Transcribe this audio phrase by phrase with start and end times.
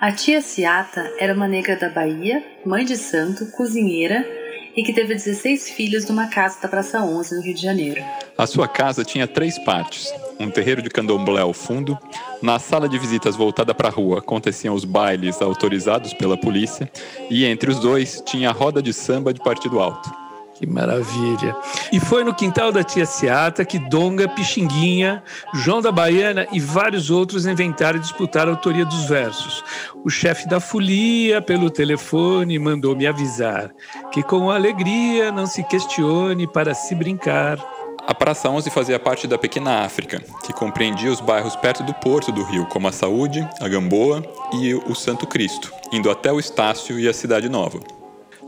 [0.00, 4.26] A tia Ciata era uma negra da Bahia, mãe de santo, cozinheira
[4.74, 8.02] e que teve 16 filhos numa casa da Praça 11, no Rio de Janeiro.
[8.38, 11.98] A sua casa tinha três partes: um terreiro de candomblé ao fundo,
[12.40, 16.90] na sala de visitas voltada para a rua aconteciam os bailes autorizados pela polícia,
[17.28, 20.19] e entre os dois tinha a roda de samba de partido alto.
[20.60, 21.56] Que maravilha.
[21.90, 25.22] E foi no quintal da tia Seata que Donga, Pixinguinha,
[25.54, 29.64] João da Baiana e vários outros inventaram e disputaram a autoria dos versos.
[30.04, 33.70] O chefe da folia, pelo telefone, mandou me avisar
[34.12, 37.58] que com alegria não se questione para se brincar.
[38.06, 42.30] A Praça 11 fazia parte da Pequena África, que compreendia os bairros perto do porto
[42.30, 44.22] do Rio, como a Saúde, a Gamboa
[44.52, 47.80] e o Santo Cristo, indo até o Estácio e a Cidade Nova.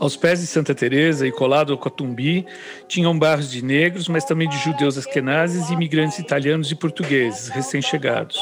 [0.03, 2.45] Aos pés de Santa Teresa e colado ao Cotumbi,
[2.89, 8.37] tinham bairros de negros, mas também de judeus askenazes e imigrantes italianos e portugueses, recém-chegados.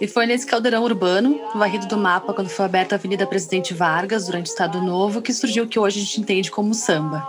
[0.00, 4.26] E foi nesse caldeirão urbano, varrido do mapa quando foi aberta a Avenida Presidente Vargas,
[4.26, 7.28] durante o Estado Novo, que surgiu o que hoje a gente entende como samba.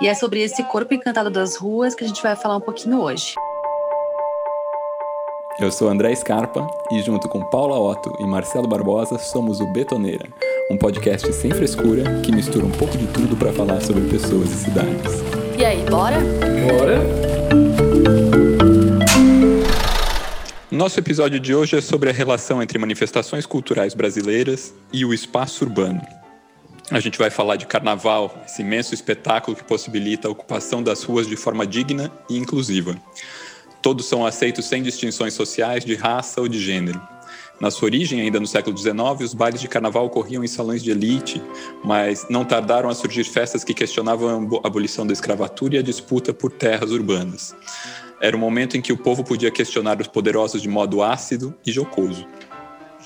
[0.00, 3.02] E é sobre esse corpo encantado das ruas que a gente vai falar um pouquinho
[3.02, 3.34] hoje.
[5.58, 10.28] Eu sou André Scarpa e, junto com Paula Otto e Marcelo Barbosa, somos o Betoneira
[10.70, 14.64] um podcast sem frescura que mistura um pouco de tudo para falar sobre pessoas e
[14.64, 15.12] cidades.
[15.58, 16.16] E aí, bora?
[16.20, 17.00] Bora!
[20.70, 25.64] Nosso episódio de hoje é sobre a relação entre manifestações culturais brasileiras e o espaço
[25.64, 26.00] urbano.
[26.90, 31.26] A gente vai falar de carnaval, esse imenso espetáculo que possibilita a ocupação das ruas
[31.26, 32.96] de forma digna e inclusiva.
[33.84, 36.98] Todos são aceitos sem distinções sociais de raça ou de gênero.
[37.60, 40.90] Na sua origem, ainda no século XIX, os bailes de carnaval ocorriam em salões de
[40.90, 41.42] elite,
[41.84, 46.32] mas não tardaram a surgir festas que questionavam a abolição da escravatura e a disputa
[46.32, 47.54] por terras urbanas.
[48.22, 51.70] Era um momento em que o povo podia questionar os poderosos de modo ácido e
[51.70, 52.26] jocoso.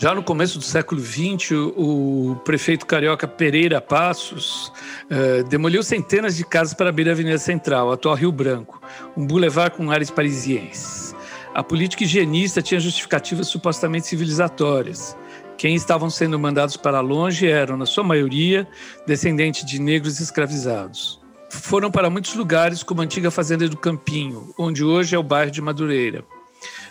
[0.00, 4.72] Já no começo do século XX, o prefeito carioca Pereira Passos
[5.10, 8.80] eh, demoliu centenas de casas para abrir a Avenida Central, atual Rio Branco,
[9.16, 11.16] um boulevard com áreas parisienses.
[11.52, 15.16] A política higienista tinha justificativas supostamente civilizatórias.
[15.56, 18.68] Quem estavam sendo mandados para longe eram, na sua maioria,
[19.04, 21.20] descendentes de negros escravizados.
[21.50, 25.50] Foram para muitos lugares, como a antiga Fazenda do Campinho, onde hoje é o bairro
[25.50, 26.24] de Madureira,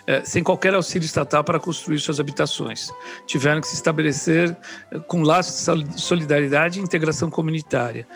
[0.08, 2.90] é, sem qualquer auxílio estatal para construir suas habitações.
[3.26, 4.56] Tiveram que se estabelecer
[4.90, 8.08] é, com laços de solidariedade e integração comunitária.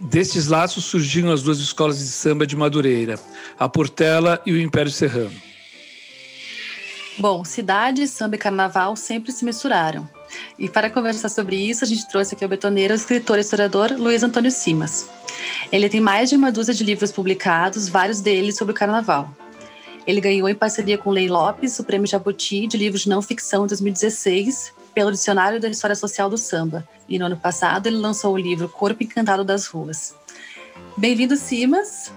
[0.00, 3.20] Destes laços surgiram as duas escolas de samba de Madureira,
[3.56, 5.32] a Portela e o Império Serrano.
[7.18, 10.06] Bom, cidade, samba e carnaval sempre se misturaram.
[10.58, 13.92] E para conversar sobre isso, a gente trouxe aqui ao betoneiro o escritor e historiador
[13.92, 15.08] Luiz Antônio Simas.
[15.70, 19.32] Ele tem mais de uma dúzia de livros publicados, vários deles sobre o carnaval.
[20.06, 23.64] Ele ganhou, em parceria com Lei Lopes, o Prêmio Jabuti de Livros de Não Ficção
[23.64, 26.86] em 2016, pelo Dicionário da História Social do Samba.
[27.08, 30.14] E no ano passado, ele lançou o livro Corpo Encantado das Ruas.
[30.96, 32.12] Bem-vindo, Simas.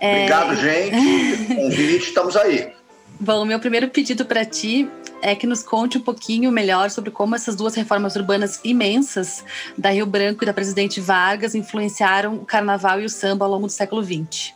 [0.00, 0.56] Obrigado, é...
[0.56, 1.46] gente.
[1.54, 2.72] Convite, estamos aí.
[3.18, 4.88] Bom, meu primeiro pedido para ti
[5.20, 9.44] é que nos conte um pouquinho melhor sobre como essas duas reformas urbanas imensas
[9.78, 13.66] da Rio Branco e da Presidente Vargas influenciaram o carnaval e o samba ao longo
[13.66, 14.52] do século XX.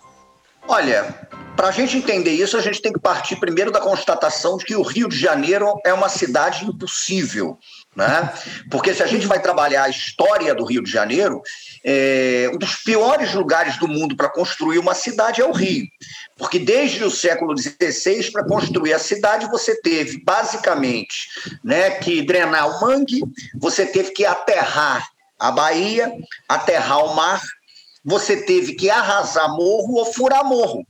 [0.68, 1.14] Olha,
[1.56, 4.76] para a gente entender isso, a gente tem que partir primeiro da constatação de que
[4.76, 7.58] o Rio de Janeiro é uma cidade impossível.
[7.94, 8.30] Né?
[8.70, 11.40] Porque se a gente vai trabalhar a história do Rio de Janeiro,
[11.82, 15.86] é, um dos piores lugares do mundo para construir uma cidade é o Rio.
[16.36, 21.28] Porque desde o século XVI, para construir a cidade, você teve basicamente
[21.64, 23.22] né, que drenar o mangue,
[23.58, 26.12] você teve que aterrar a Bahia,
[26.48, 27.40] aterrar o mar,
[28.06, 30.86] você teve que arrasar morro ou furar morro.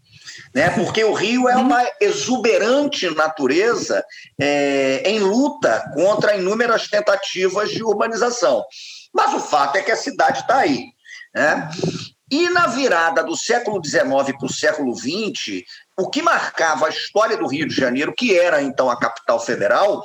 [0.54, 0.68] Né?
[0.70, 4.04] Porque o Rio é uma exuberante natureza
[4.38, 8.62] é, em luta contra inúmeras tentativas de urbanização.
[9.14, 10.84] Mas o fato é que a cidade está aí.
[11.34, 11.70] Né?
[12.30, 15.62] E na virada do século XIX para o século XX,
[15.96, 20.02] o que marcava a história do Rio de Janeiro, que era então a capital federal,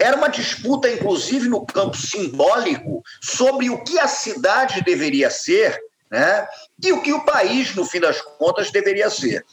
[0.00, 5.78] era uma disputa, inclusive no campo simbólico, sobre o que a cidade deveria ser
[6.10, 6.46] né,
[6.82, 9.44] e o que o país, no fim das contas, deveria ser.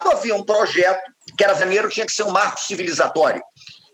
[0.00, 3.42] Havia um projeto que era Janeiro tinha que ser um marco civilizatório.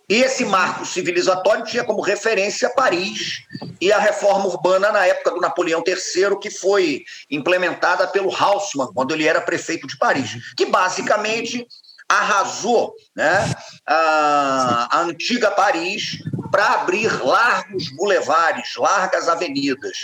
[0.09, 3.45] E esse marco civilizatório tinha como referência Paris
[3.81, 9.15] e a reforma urbana na época do Napoleão III, que foi implementada pelo Haussmann, quando
[9.15, 11.65] ele era prefeito de Paris, que basicamente
[12.09, 13.55] arrasou né,
[13.87, 16.19] a, a antiga Paris
[16.51, 19.97] para abrir largos bulevares, largas avenidas.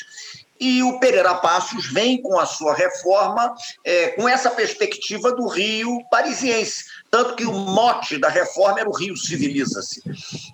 [0.59, 3.55] E o Pereira Passos vem com a sua reforma
[3.85, 8.97] é, com essa perspectiva do Rio parisiense, tanto que o mote da reforma era o
[8.97, 10.03] Rio civiliza-se.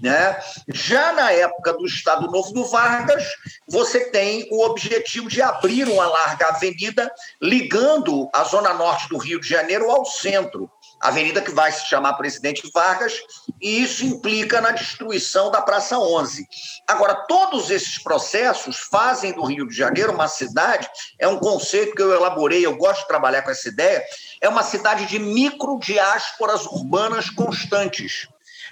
[0.01, 0.39] Né?
[0.69, 3.25] Já na época do Estado Novo do Vargas,
[3.69, 9.41] você tem o objetivo de abrir uma larga avenida ligando a zona norte do Rio
[9.41, 10.71] de Janeiro ao centro
[11.03, 13.21] avenida que vai se chamar Presidente Vargas,
[13.61, 16.47] e isso implica na destruição da Praça 11.
[16.87, 20.89] Agora, todos esses processos fazem do Rio de Janeiro uma cidade,
[21.19, 24.03] é um conceito que eu elaborei, eu gosto de trabalhar com essa ideia,
[24.41, 28.29] é uma cidade de microdiásporas urbanas constantes.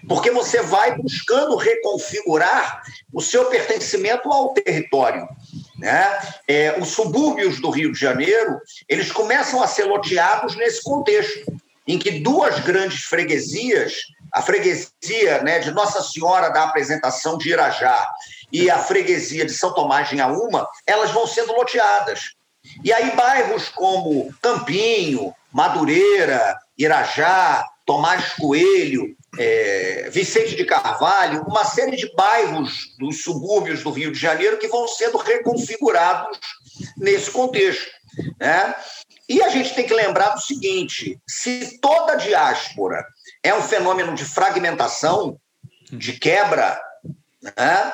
[0.08, 2.82] Porque você vai buscando reconfigurar
[3.12, 5.28] o seu pertencimento ao território.
[5.76, 6.18] Né?
[6.48, 11.98] É, os subúrbios do Rio de Janeiro, eles começam a ser loteados nesse contexto em
[11.98, 13.94] que duas grandes freguesias,
[14.32, 18.08] a freguesia né, de Nossa Senhora da Apresentação de Irajá
[18.52, 22.34] e a freguesia de São Tomás de Inhaúma, elas vão sendo loteadas.
[22.84, 31.96] E aí bairros como Campinho, Madureira, Irajá, Tomás Coelho, é, Vicente de Carvalho, uma série
[31.96, 36.38] de bairros dos subúrbios do Rio de Janeiro que vão sendo reconfigurados
[36.96, 37.90] nesse contexto.
[38.38, 38.74] Né?
[39.30, 43.06] E a gente tem que lembrar do seguinte: se toda diáspora
[43.44, 45.38] é um fenômeno de fragmentação,
[45.92, 46.76] de quebra,
[47.56, 47.92] né?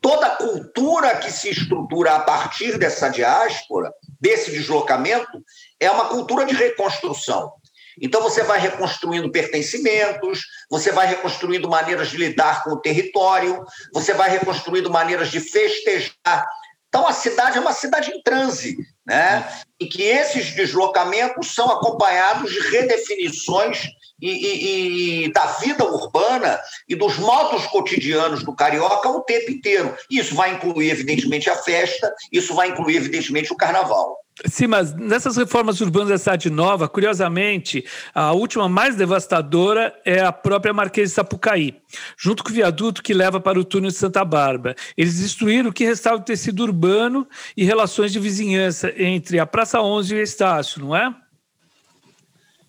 [0.00, 5.44] toda cultura que se estrutura a partir dessa diáspora, desse deslocamento,
[5.78, 7.52] é uma cultura de reconstrução.
[8.00, 10.40] Então você vai reconstruindo pertencimentos,
[10.70, 16.46] você vai reconstruindo maneiras de lidar com o território, você vai reconstruindo maneiras de festejar
[16.92, 19.48] então, a cidade é uma cidade em transe, né?
[19.80, 23.84] em que esses deslocamentos são acompanhados de redefinições
[24.20, 29.96] e, e, e, da vida urbana e dos modos cotidianos do carioca o tempo inteiro.
[30.08, 34.21] Isso vai incluir, evidentemente, a festa, isso vai incluir, evidentemente, o carnaval.
[34.46, 37.84] Sim, mas nessas reformas urbanas da cidade nova, curiosamente,
[38.14, 41.80] a última mais devastadora é a própria Marquês de Sapucaí,
[42.16, 44.74] junto com o viaduto que leva para o túnel de Santa Bárbara.
[44.96, 49.80] Eles destruíram o que restava do tecido urbano e relações de vizinhança entre a Praça
[49.80, 51.14] 11 e o Estácio, não é?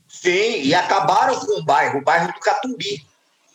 [0.07, 3.03] Sim, e acabaram com o bairro, o bairro do Catumbi.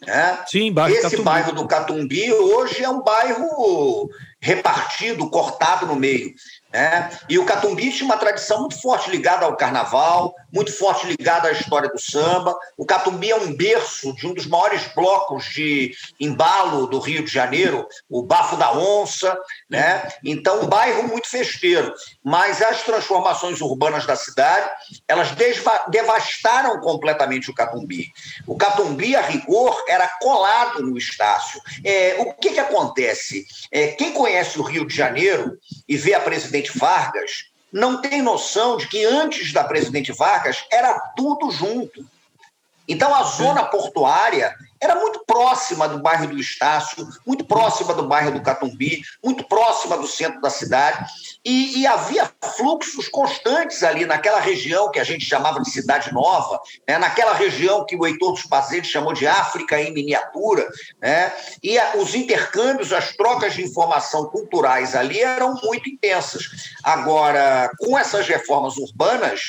[0.05, 0.45] Né?
[0.47, 1.23] Sim, bairro Esse Catumbi.
[1.23, 6.33] bairro do Catumbi hoje é um bairro repartido, cortado no meio.
[6.79, 11.49] É, e o Catumbi tinha uma tradição muito forte ligada ao carnaval, muito forte ligada
[11.49, 12.57] à história do samba.
[12.77, 17.31] O Catumbi é um berço de um dos maiores blocos de embalo do Rio de
[17.31, 19.39] Janeiro, o Bafo da Onça.
[19.69, 20.09] Né?
[20.25, 21.93] Então, um bairro muito festeiro.
[22.25, 24.69] Mas as transformações urbanas da cidade,
[25.07, 25.29] elas
[25.89, 28.11] devastaram completamente o Catumbi.
[28.47, 31.61] O Catumbi, a rigor, era colado no Estácio.
[31.85, 33.47] É, o que, que acontece?
[33.71, 38.77] É, quem conhece o Rio de Janeiro e vê a presidente Vargas não tem noção
[38.77, 42.07] de que antes da presidente Vargas era tudo junto.
[42.87, 48.33] Então a zona portuária era muito próxima do bairro do Estácio, muito próxima do bairro
[48.33, 51.05] do Catumbi, muito próxima do centro da cidade,
[51.45, 56.61] e, e, havia fluxos constantes ali naquela região que a gente chamava de Cidade Nova,
[56.87, 60.69] né, naquela região que o Heitor dos Pazetes chamou de África em miniatura,
[61.01, 61.33] né,
[61.63, 66.45] e a, os intercâmbios, as trocas de informação culturais ali eram muito intensas.
[66.83, 69.41] Agora, com essas reformas urbanas,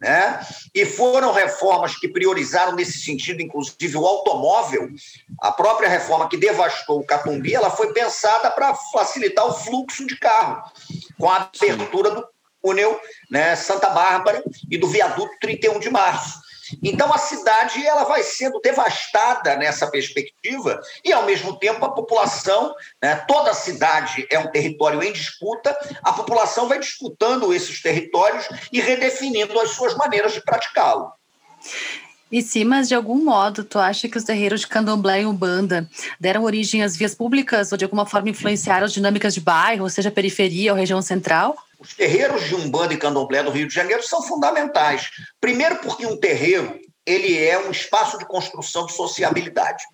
[0.00, 0.40] né?
[0.74, 4.88] E foram reformas que priorizaram nesse sentido, inclusive o automóvel.
[5.40, 10.16] A própria reforma que devastou o Catumbi, ela foi pensada para facilitar o fluxo de
[10.16, 10.62] carro,
[11.18, 12.28] com a abertura do
[12.62, 13.00] túnel
[13.30, 16.47] né, Santa Bárbara e do viaduto 31 de março.
[16.82, 22.74] Então a cidade ela vai sendo devastada nessa perspectiva e ao mesmo tempo a população,
[23.02, 28.48] né, toda a cidade é um território em disputa, a população vai disputando esses territórios
[28.72, 31.12] e redefinindo as suas maneiras de praticá-lo.
[32.30, 35.88] E sim, mas de algum modo, tu acha que os terreiros de candomblé e umbanda
[36.20, 40.10] deram origem às vias públicas ou de alguma forma influenciaram as dinâmicas de bairro, seja,
[40.10, 41.56] periferia ou região central?
[41.78, 45.10] Os terreiros de Umbanda e Candomblé do Rio de Janeiro são fundamentais.
[45.40, 49.84] Primeiro porque um terreiro ele é um espaço de construção de sociabilidade.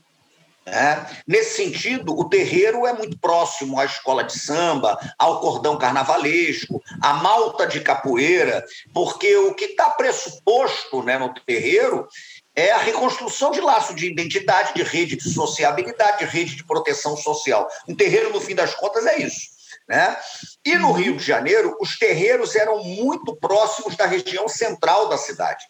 [0.67, 1.07] Né?
[1.27, 7.15] Nesse sentido, o terreiro é muito próximo à escola de samba, ao cordão carnavalesco, à
[7.15, 12.09] malta de capoeira, porque o que está pressuposto né, no terreiro
[12.57, 17.17] é a reconstrução de laço de identidade, de rede de sociabilidade, de rede de proteção
[17.17, 17.69] social.
[17.87, 19.54] Um terreiro, no fim das contas, é isso.
[19.89, 20.17] Né?
[20.65, 25.65] E no Rio de Janeiro, os terreiros eram muito próximos da região central da cidade.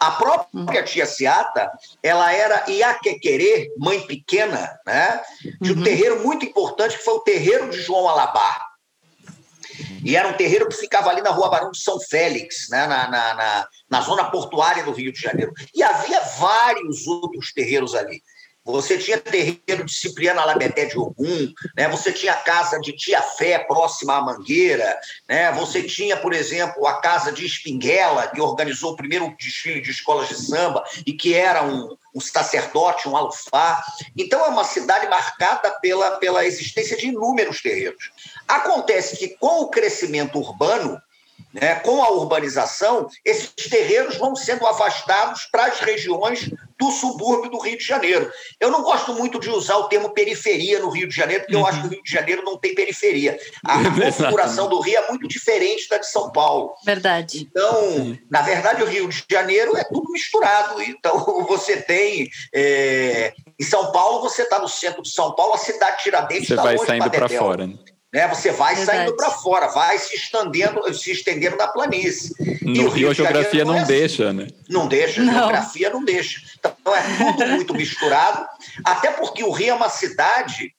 [0.00, 1.70] A própria tia Seata,
[2.02, 5.20] ela era Iaquequerê, mãe pequena, né?
[5.60, 5.84] de um uhum.
[5.84, 8.66] terreiro muito importante, que foi o terreiro de João Alabar.
[10.04, 12.86] E era um terreiro que ficava ali na rua Barão de São Félix, né?
[12.86, 15.52] na, na, na, na zona portuária do Rio de Janeiro.
[15.74, 18.20] E havia vários outros terreiros ali.
[18.64, 21.88] Você tinha terreiro de Cipriano Alabeté de Ogum, né?
[21.88, 24.96] você tinha a casa de Tia Fé, próxima à Mangueira,
[25.28, 25.50] né?
[25.52, 30.28] você tinha, por exemplo, a casa de Espinguela, que organizou o primeiro desfile de escolas
[30.28, 33.82] de samba e que era um, um sacerdote, um alufá.
[34.16, 38.12] Então, é uma cidade marcada pela, pela existência de inúmeros terreiros.
[38.46, 41.00] Acontece que, com o crescimento urbano,
[41.52, 46.50] né, com a urbanização, esses terreiros vão sendo afastados para as regiões
[46.82, 48.30] do subúrbio do Rio de Janeiro.
[48.58, 51.62] Eu não gosto muito de usar o termo periferia no Rio de Janeiro, porque uhum.
[51.62, 53.38] eu acho que o Rio de Janeiro não tem periferia.
[53.64, 56.74] A configuração do Rio é muito diferente da de São Paulo.
[56.84, 57.48] Verdade.
[57.48, 60.82] Então, na verdade, o Rio de Janeiro é tudo misturado.
[60.82, 62.28] Então, você tem.
[62.52, 63.32] É...
[63.60, 66.62] Em São Paulo, você está no centro de São Paulo, a cidade de Tiradentes está
[66.62, 67.66] longe Você vai saindo para fora.
[67.66, 67.74] Né?
[68.12, 68.28] Né?
[68.28, 68.98] Você vai Verdade.
[68.98, 72.34] saindo para fora, vai se estendendo, se estendendo na planície.
[72.60, 73.92] No Rio, a geografia não, não é assim.
[73.92, 74.46] deixa, né?
[74.68, 76.42] Não deixa, a geografia não deixa.
[76.58, 78.46] Então é tudo muito misturado,
[78.84, 80.74] até porque o Rio é uma cidade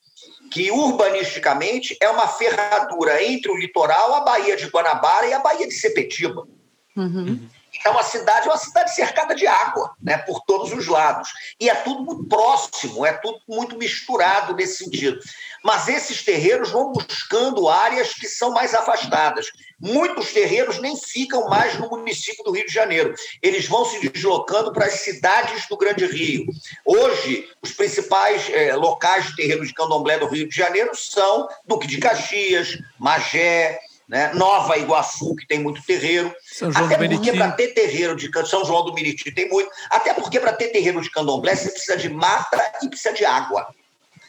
[0.52, 5.68] que urbanisticamente é uma ferradura entre o litoral, a Baía de Guanabara e a Baía
[5.68, 6.48] de Sepetiba.
[6.96, 7.40] Uhum.
[7.84, 11.28] Então a cidade é uma cidade cercada de água, né, por todos os lados.
[11.60, 15.20] E é tudo muito próximo, é tudo muito misturado nesse sentido.
[15.62, 19.48] Mas esses terreiros vão buscando áreas que são mais afastadas.
[19.78, 23.14] Muitos terreiros nem ficam mais no município do Rio de Janeiro.
[23.42, 26.46] Eles vão se deslocando para as cidades do Grande Rio.
[26.86, 31.88] Hoje, os principais é, locais de terreiros de candomblé do Rio de Janeiro são Duque
[31.88, 33.78] de Caxias, Magé,
[34.14, 34.32] né?
[34.36, 36.32] Nova Iguaçu, que tem muito terreiro.
[36.40, 39.72] São João até do porque para ter terreiro de São João do Meriti tem muito.
[39.90, 43.68] Até porque para ter terreiro de candomblé você precisa de mata e precisa de água.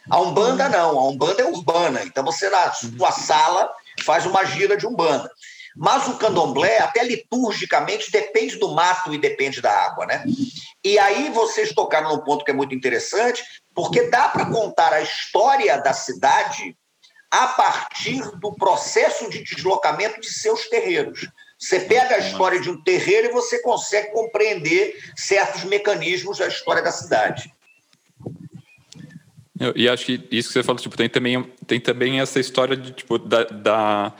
[0.08, 3.70] A Umbanda não, a Umbanda é urbana, então você na sua sala
[4.06, 5.30] faz uma gira de Umbanda.
[5.76, 10.24] Mas o candomblé, até liturgicamente, depende do mato e depende da água, né?
[10.82, 15.02] E aí vocês tocaram num ponto que é muito interessante, porque dá para contar a
[15.02, 16.74] história da cidade
[17.34, 21.26] a partir do processo de deslocamento de seus terreiros.
[21.58, 26.80] Você pega a história de um terreiro e você consegue compreender certos mecanismos da história
[26.80, 27.52] da cidade.
[29.74, 32.92] E acho que isso que você falou, tipo, tem também, tem também essa história de,
[32.92, 34.12] tipo, da, da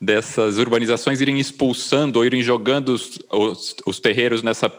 [0.00, 4.72] dessas urbanizações irem expulsando ou irem jogando os, os, os terreiros nessa,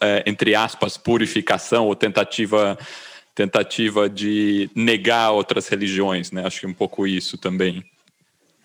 [0.00, 2.76] é, entre aspas, purificação ou tentativa
[3.34, 6.46] tentativa de negar outras religiões, né?
[6.46, 7.84] Acho que um pouco isso também.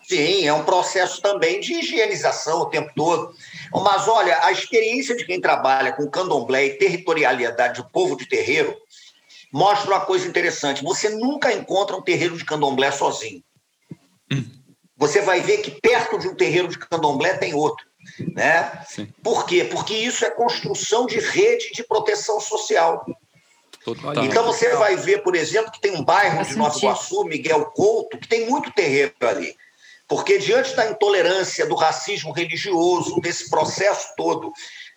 [0.04, 3.34] Sim, é um processo também de higienização o tempo todo.
[3.72, 8.76] Mas olha, a experiência de quem trabalha com candomblé e territorialidade do povo de terreiro
[9.54, 10.84] mostra uma coisa interessante.
[10.84, 13.44] Você nunca encontra um terreiro de candomblé sozinho.
[14.32, 14.44] Hum.
[14.98, 17.86] Você vai ver que perto de um terreiro de candomblé tem outro.
[18.34, 18.84] Né?
[18.88, 19.08] Sim.
[19.24, 19.64] Por quê?
[19.64, 23.06] Porque isso é construção de rede de proteção social.
[23.96, 24.26] Total.
[24.26, 28.18] Então você vai ver, por exemplo, que tem um bairro de Nova Iguaçu, Miguel Couto,
[28.18, 29.56] que tem muito terreiro ali.
[30.08, 34.52] Porque diante da intolerância, do racismo religioso, desse processo todo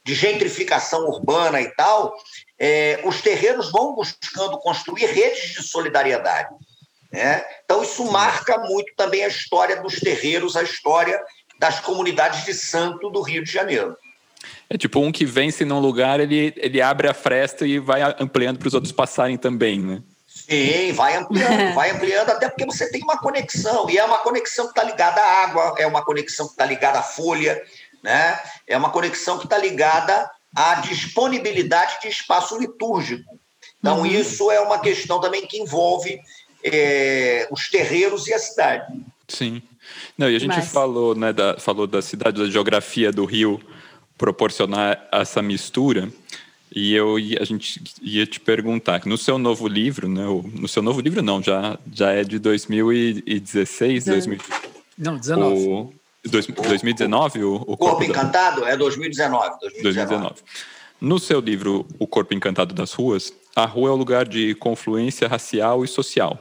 [0.05, 2.15] de gentrificação urbana e tal,
[2.59, 6.55] é, os terreiros vão buscando construir redes de solidariedade.
[7.13, 7.45] Né?
[7.65, 11.23] Então, isso marca muito também a história dos terreiros, a história
[11.59, 13.97] das comunidades de santo do Rio de Janeiro.
[14.69, 18.59] É tipo um que vence num lugar, ele, ele abre a fresta e vai ampliando
[18.59, 20.03] para os outros passarem também, né?
[20.27, 24.67] Sim, vai ampliando, vai ampliando, até porque você tem uma conexão, e é uma conexão
[24.67, 27.63] que está ligada à água, é uma conexão que está ligada à folha,
[28.03, 28.39] né?
[28.67, 33.39] é uma conexão que está ligada à disponibilidade de espaço litúrgico.
[33.79, 34.07] Então, uhum.
[34.07, 36.21] isso é uma questão também que envolve
[36.65, 38.87] é, os terreiros e a cidade.
[39.29, 39.63] Sim.
[40.17, 40.69] Não, e a gente Mas...
[40.69, 43.61] falou, né, da, falou da cidade, da geografia do Rio
[44.17, 46.09] proporcionar essa mistura.
[46.75, 50.83] E eu a gente ia te perguntar que no seu novo livro, né, no seu
[50.83, 54.39] novo livro não, já já é de 2016, 2000,
[54.97, 55.67] não, 19.
[55.69, 55.93] O,
[56.31, 59.83] 2019 o, o Corpo, Corpo Encantado é 2019, 2019.
[59.83, 60.35] 2019.
[61.03, 65.27] No seu livro O Corpo Encantado das Ruas, a rua é o lugar de confluência
[65.27, 66.39] racial e social,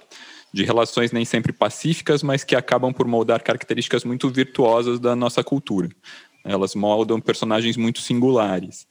[0.53, 5.43] de relações nem sempre pacíficas, mas que acabam por moldar características muito virtuosas da nossa
[5.43, 5.89] cultura.
[6.43, 8.87] Elas moldam personagens muito singulares.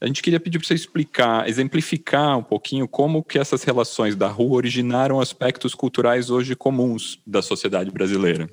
[0.00, 4.28] A gente queria pedir para você explicar, exemplificar um pouquinho como que essas relações da
[4.28, 8.50] rua originaram aspectos culturais hoje comuns da sociedade brasileira.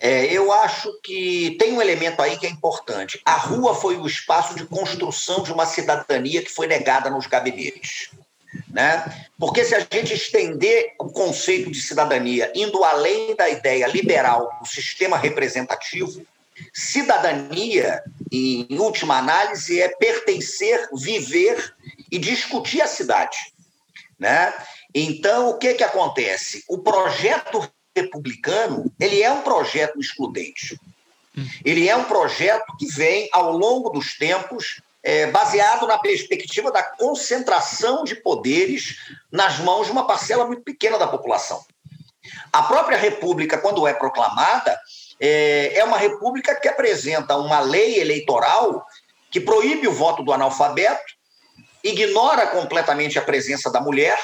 [0.00, 3.20] É, eu acho que tem um elemento aí que é importante.
[3.24, 8.10] A rua foi o espaço de construção de uma cidadania que foi negada nos gabinetes.
[8.68, 9.04] Né?
[9.38, 14.66] Porque se a gente estender o conceito de cidadania indo além da ideia liberal do
[14.66, 16.26] sistema representativo,
[16.72, 21.74] cidadania, em última análise, é pertencer, viver
[22.10, 23.36] e discutir a cidade.
[24.18, 24.52] Né?
[24.94, 26.64] Então, o que, que acontece?
[26.68, 30.78] O projeto republicano ele é um projeto excludente.
[31.64, 36.82] Ele é um projeto que vem, ao longo dos tempos, é, baseado na perspectiva da
[36.82, 38.98] concentração de poderes
[39.30, 41.64] nas mãos de uma parcela muito pequena da população.
[42.52, 44.78] A própria República, quando é proclamada,
[45.24, 48.84] é, é uma república que apresenta uma lei eleitoral
[49.30, 51.14] que proíbe o voto do analfabeto,
[51.84, 54.18] ignora completamente a presença da mulher,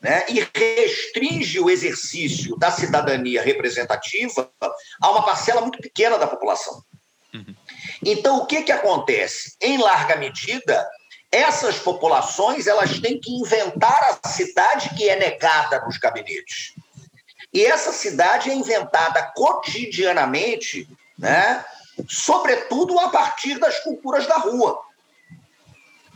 [0.00, 4.48] né, e restringe o exercício da cidadania representativa
[5.02, 6.84] a uma parcela muito pequena da população.
[7.34, 7.54] Uhum.
[8.04, 9.56] Então, o que, que acontece?
[9.60, 10.88] Em larga medida,
[11.32, 16.74] essas populações elas têm que inventar a cidade que é negada nos gabinetes.
[17.52, 20.88] E essa cidade é inventada cotidianamente,
[21.18, 21.64] né,
[22.08, 24.80] sobretudo a partir das culturas da rua.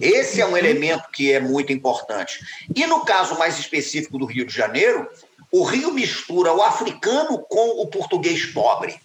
[0.01, 2.41] Esse é um elemento que é muito importante.
[2.75, 5.09] E no caso mais específico do Rio de Janeiro,
[5.51, 9.01] o Rio mistura o africano com o português pobre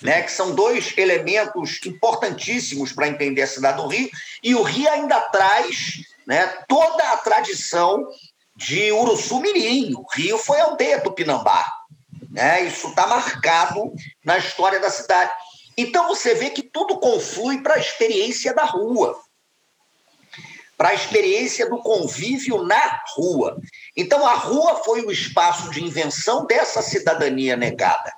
[0.00, 4.08] né, que são dois elementos importantíssimos para entender a cidade do Rio,
[4.42, 8.06] e o Rio ainda traz né, toda a tradição
[8.58, 9.94] de Uruçu-Mirim.
[9.94, 11.64] O Rio foi aldeia do Pinambá.
[12.28, 12.64] Né?
[12.64, 13.92] Isso está marcado
[14.24, 15.30] na história da cidade.
[15.76, 19.16] Então você vê que tudo conflui para a experiência da rua,
[20.76, 23.56] para a experiência do convívio na rua.
[23.96, 28.12] Então a rua foi o espaço de invenção dessa cidadania negada.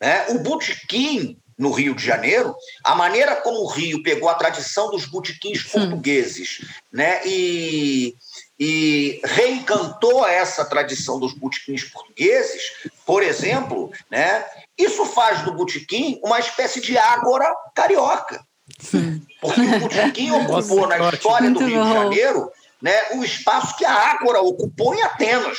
[0.00, 0.28] Né?
[0.30, 5.04] O botequim no Rio de Janeiro, a maneira como o Rio pegou a tradição dos
[5.04, 7.20] botequins portugueses né?
[7.24, 8.14] e,
[8.58, 14.44] e reencantou essa tradição dos botequins portugueses, por exemplo, né?
[14.78, 18.44] isso faz do botequim uma espécie de ágora carioca.
[18.78, 19.20] Sim.
[19.40, 23.92] Porque o botequim ocupou na história do Rio de Janeiro né, o espaço que a
[23.92, 25.58] Ágora ocupou em Atenas.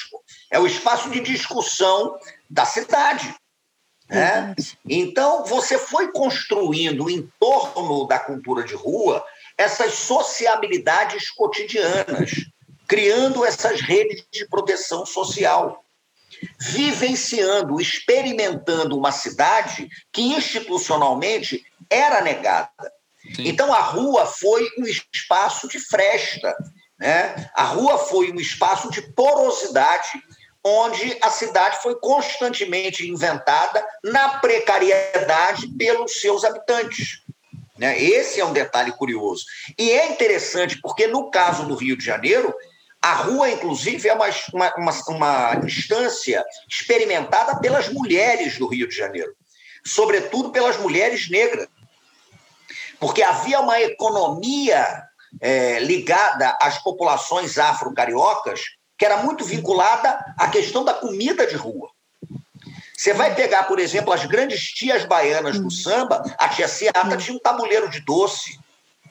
[0.52, 3.34] É o espaço de discussão da cidade.
[4.08, 4.54] Né?
[4.88, 9.26] Então, você foi construindo em torno da cultura de rua
[9.58, 12.32] essas sociabilidades cotidianas,
[12.88, 15.84] criando essas redes de proteção social,
[16.60, 22.72] vivenciando, experimentando uma cidade que institucionalmente era negada.
[23.36, 23.48] Sim.
[23.48, 26.56] Então, a rua foi um espaço de fresta,
[27.00, 27.50] né?
[27.54, 30.22] a rua foi um espaço de porosidade
[30.64, 37.22] onde a cidade foi constantemente inventada na precariedade pelos seus habitantes.
[37.78, 38.02] Né?
[38.02, 39.46] Esse é um detalhe curioso.
[39.78, 42.54] E é interessante porque, no caso do Rio de Janeiro,
[43.06, 49.32] a rua, inclusive, é uma, uma, uma instância experimentada pelas mulheres do Rio de Janeiro,
[49.86, 51.68] sobretudo pelas mulheres negras.
[53.00, 55.04] Porque havia uma economia
[55.40, 58.62] é, ligada às populações afro-cariocas
[58.98, 61.92] que era muito vinculada à questão da comida de rua.
[62.98, 67.38] Você vai pegar, por exemplo, as grandes tias baianas do samba, a tia Seata tinha
[67.38, 68.58] um tabuleiro de doce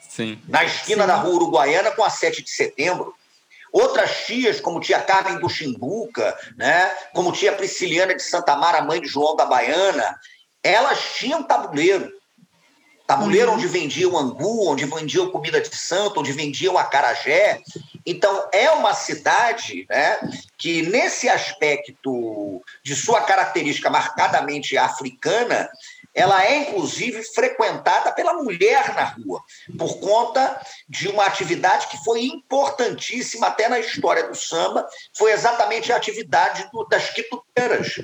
[0.01, 0.37] Sim.
[0.49, 1.07] na esquina Sim.
[1.07, 3.15] da rua Uruguaiana com a 7 de setembro.
[3.75, 6.89] Outras tias, como tia Carmen do Chimbuca, né?
[7.13, 10.17] como tia Prisciliana de Santa Mara, mãe de João da Baiana,
[10.63, 12.09] elas tinham tabuleiro.
[13.05, 13.57] Tabuleiro uhum.
[13.57, 17.59] onde vendiam angu, onde vendiam comida de santo, onde vendiam acarajé.
[18.05, 20.19] Então, é uma cidade né,
[20.57, 25.69] que, nesse aspecto de sua característica marcadamente africana,
[26.15, 29.43] ela é inclusive frequentada pela mulher na rua,
[29.77, 35.91] por conta de uma atividade que foi importantíssima até na história do samba, foi exatamente
[35.91, 37.95] a atividade do, das quituteiras.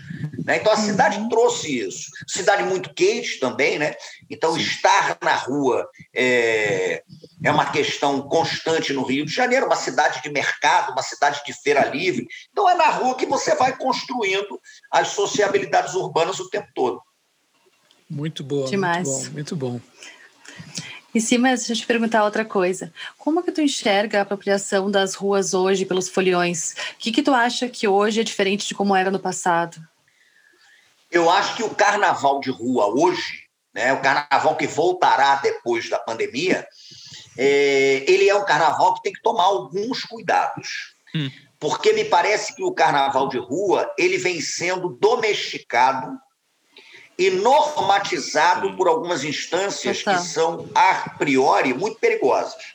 [0.46, 0.58] Né?
[0.58, 1.30] Então a cidade uhum.
[1.30, 2.10] trouxe isso.
[2.28, 3.96] Cidade muito quente também, né?
[4.30, 7.04] Então estar na rua é,
[7.44, 11.54] é uma questão constante no Rio de Janeiro, uma cidade de mercado, uma cidade de
[11.54, 12.28] feira livre.
[12.52, 14.60] Então é na rua que você vai construindo
[14.92, 17.02] as sociabilidades urbanas o tempo todo.
[18.12, 19.08] Muito boa, Demais.
[19.30, 19.82] muito bom, muito bom.
[21.16, 22.94] E sim, mas deixa eu te perguntar outra coisa.
[23.18, 26.74] Como que tu enxerga a apropriação das ruas hoje pelos foliões?
[26.94, 29.82] O que que tu acha que hoje é diferente de como era no passado?
[31.10, 33.44] Eu acho que o carnaval de rua hoje,
[33.74, 36.68] né, o carnaval que voltará depois da pandemia,
[37.38, 40.96] é, ele é um carnaval que tem que tomar alguns cuidados.
[41.16, 41.30] Hum.
[41.58, 46.18] Porque me parece que o carnaval de rua ele vem sendo domesticado
[47.22, 52.74] e normatizado por algumas instâncias que são, a priori, muito perigosas.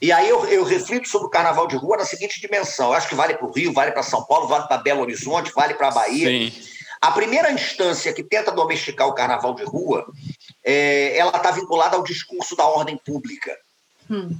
[0.00, 2.86] E aí eu, eu, reflito sobre o carnaval de rua na seguinte dimensão.
[2.86, 5.52] Eu acho que vale para o Rio, vale para São Paulo, vale para Belo Horizonte,
[5.54, 6.28] vale para a Bahia.
[6.28, 6.52] Sim.
[6.98, 10.06] A primeira instância que tenta domesticar o carnaval de rua,
[10.64, 13.54] é, ela está vinculada ao discurso da ordem pública.
[14.10, 14.30] Hum.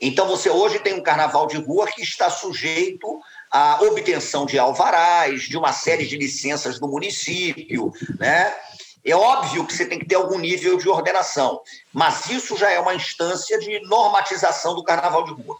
[0.00, 3.20] Então você hoje tem um carnaval de rua que está sujeito
[3.56, 8.54] à obtenção de alvarás, de uma série de licenças do município, né?
[9.02, 12.78] É óbvio que você tem que ter algum nível de ordenação, mas isso já é
[12.78, 15.56] uma instância de normatização do carnaval de rua.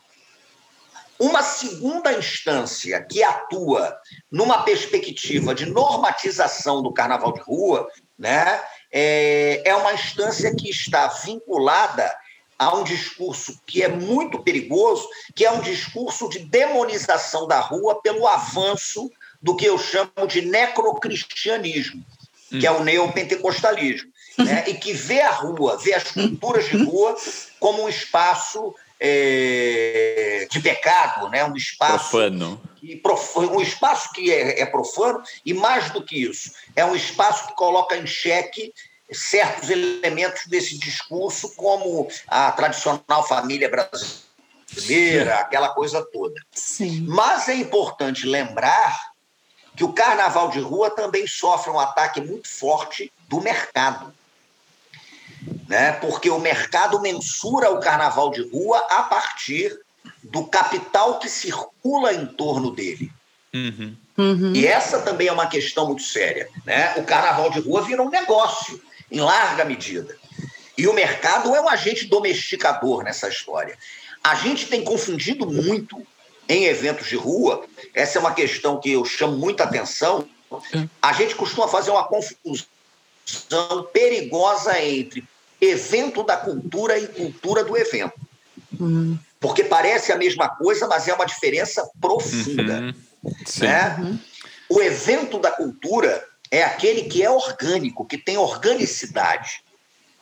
[1.19, 3.97] Uma segunda instância que atua
[4.31, 11.07] numa perspectiva de normatização do carnaval de rua, né, é, é uma instância que está
[11.07, 12.15] vinculada
[12.59, 18.01] a um discurso que é muito perigoso, que é um discurso de demonização da rua
[18.01, 19.11] pelo avanço
[19.43, 22.05] do que eu chamo de necrocristianismo
[22.53, 22.59] hum.
[22.59, 24.65] que é o neopentecostalismo, né?
[24.69, 27.17] e que vê a rua, vê as culturas de rua
[27.59, 31.45] como um espaço é, de pecado, né?
[31.45, 32.61] um espaço profano.
[32.77, 33.03] Que,
[33.37, 37.55] um espaço que é, é profano, e mais do que isso, é um espaço que
[37.55, 38.73] coloca em xeque
[39.13, 46.41] certos elementos desse discurso, como a tradicional família brasileira, aquela coisa toda.
[46.53, 47.05] Sim.
[47.09, 49.13] Mas é importante lembrar
[49.77, 54.13] que o carnaval de rua também sofre um ataque muito forte do mercado.
[55.69, 55.93] Né?
[55.93, 59.79] Porque o mercado mensura o carnaval de rua a partir
[60.23, 63.13] do capital que circula em torno dele.
[63.55, 63.97] Uhum.
[64.17, 64.53] Uhum.
[64.55, 66.49] E essa também é uma questão muito séria.
[66.65, 66.95] Né?
[66.97, 70.17] O carnaval de rua vira um negócio, em larga medida.
[70.77, 73.77] E o mercado é um agente domesticador nessa história.
[74.23, 76.07] A gente tem confundido muito
[76.49, 80.29] em eventos de rua, essa é uma questão que eu chamo muita atenção.
[81.03, 82.65] A gente costuma fazer uma confusão
[83.93, 85.25] perigosa entre
[85.61, 88.15] evento da cultura e cultura do evento.
[88.79, 89.19] Uhum.
[89.41, 92.81] Porque parece a mesma coisa, mas é uma diferença profunda.
[92.81, 92.95] Uhum.
[93.61, 93.97] Né?
[93.99, 94.19] Uhum.
[94.69, 99.65] O evento da cultura é aquele que é orgânico, que tem organicidade.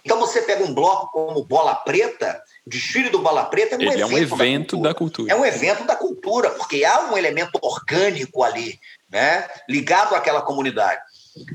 [0.05, 3.81] Então você pega um bloco como Bola Preta, o desfile do Bola Preta é um
[3.81, 4.89] Ele evento, é um evento da, cultura.
[4.89, 5.33] da, cultura.
[5.33, 8.79] É um evento da cultura, porque há um elemento orgânico ali,
[9.11, 9.49] né?
[9.69, 11.01] ligado àquela comunidade.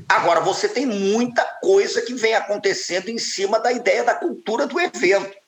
[0.08, 4.78] Agora, você tem muita coisa que vem acontecendo em cima da ideia da cultura do
[4.78, 5.39] evento.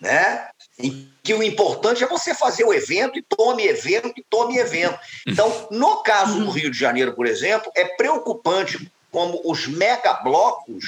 [0.00, 0.48] Né?
[0.78, 4.98] Em que o importante é você fazer o evento e tome evento e tome evento.
[5.26, 10.84] Então, no caso do Rio de Janeiro, por exemplo, é preocupante como os megablocos,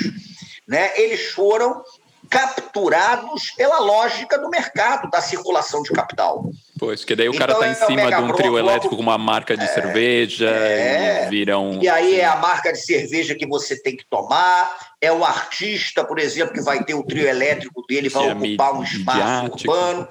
[0.66, 1.82] né, eles foram
[2.30, 6.48] capturados pela lógica do mercado, da circulação de capital.
[6.78, 9.02] Pois, que daí o cara está então, em é cima de um trio elétrico com
[9.02, 11.82] uma marca de é, cerveja é, e vira um...
[11.82, 16.04] E aí é a marca de cerveja que você tem que tomar, é o artista,
[16.04, 20.08] por exemplo, que vai ter o trio elétrico dele, vai é ocupar um espaço urbano.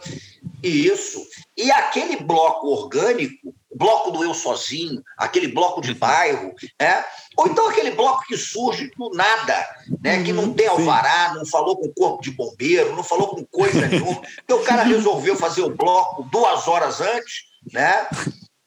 [0.62, 1.26] Isso.
[1.58, 7.04] E aquele bloco orgânico, bloco do eu sozinho, aquele bloco de bairro, né?
[7.38, 9.68] Ou então aquele bloco que surge do nada,
[10.02, 10.24] né?
[10.24, 13.88] que não uhum, tem alvará, não falou com corpo de bombeiro, não falou com coisa
[13.88, 14.22] nenhuma.
[14.22, 18.08] Porque o cara resolveu fazer o bloco duas horas antes, né?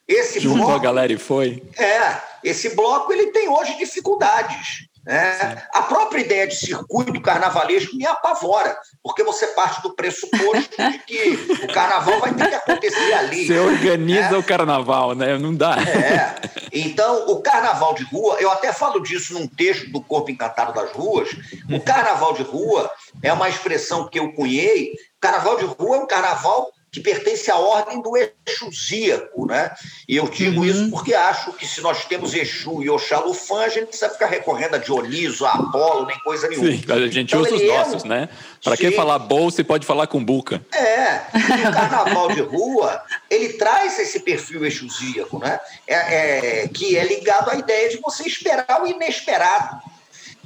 [0.07, 1.63] Esse Juntou bloco, a galera e foi.
[1.77, 4.87] É, esse bloco ele tem hoje dificuldades.
[5.05, 10.97] É, a própria ideia de circuito carnavalesco me apavora, porque você parte do pressuposto de
[10.99, 11.31] que
[11.63, 13.45] o carnaval vai ter que acontecer ali.
[13.45, 14.37] Você organiza né?
[14.37, 15.37] o carnaval, né?
[15.37, 15.75] Não dá.
[15.81, 16.35] É.
[16.71, 20.91] Então, o carnaval de rua, eu até falo disso num texto do Corpo Encantado das
[20.91, 21.29] Ruas.
[21.69, 22.89] O carnaval de rua
[23.21, 24.93] é uma expressão que eu cunhei.
[25.19, 28.13] Carnaval de rua é um carnaval que pertence à ordem do
[28.45, 29.73] Exusíaco, né?
[30.07, 30.65] E eu digo uhum.
[30.65, 34.27] isso porque acho que se nós temos Exu e Oxalufã, a gente não precisa ficar
[34.27, 36.71] recorrendo a Dioniso, a Apolo, nem coisa nenhuma.
[36.71, 38.09] Sim, a gente então, usa os é nossos, é um...
[38.09, 38.29] né?
[38.63, 40.63] Para quem falar bolsa, e pode falar com buca.
[40.71, 45.59] É, e o carnaval de rua, ele traz esse perfil exusíaco, né?
[45.87, 49.81] É, é, que é ligado à ideia de você esperar o inesperado.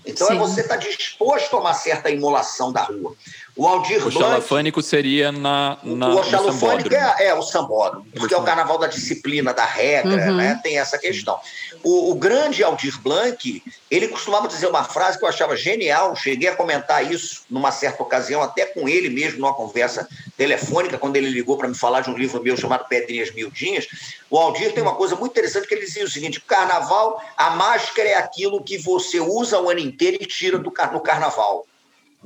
[0.05, 0.37] Então é Sim.
[0.37, 3.13] é você estar tá disposto a uma certa imolação da rua.
[3.57, 8.37] O Aldir O xalafânico seria na, na O xalafânico é, é, o sambódromo, porque é
[8.37, 10.35] o carnaval da disciplina, da regra, uhum.
[10.35, 10.59] né?
[10.61, 11.39] Tem essa questão.
[11.83, 16.49] O, o, grande Aldir Blanc, ele costumava dizer uma frase que eu achava genial, cheguei
[16.49, 21.29] a comentar isso numa certa ocasião, até com ele mesmo, numa conversa telefônica, quando ele
[21.29, 23.87] ligou para me falar de um livro meu chamado Pedrinhas Miudinhas.
[24.29, 28.07] O Aldir tem uma coisa muito interessante que ele dizia o seguinte: carnaval, a máscara
[28.07, 31.65] é aquilo que você usa o ano inteiro e tira do, no carnaval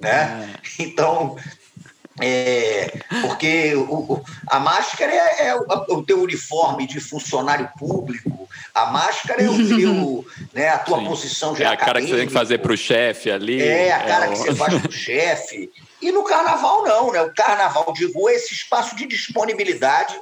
[0.02, 0.50] né?
[0.58, 0.62] É.
[0.80, 1.38] Então,
[2.20, 8.48] é, porque o, o, a máscara é, é o, o, teu uniforme de funcionário público,
[8.76, 11.06] a máscara é o teu, né, a tua Sim.
[11.06, 13.62] posição de É a cara que você tem que fazer para o chefe ali.
[13.62, 15.72] É a cara é que você faz para o chefe.
[16.02, 17.22] E no carnaval, não, né?
[17.22, 20.20] O carnaval de rua é esse espaço de disponibilidade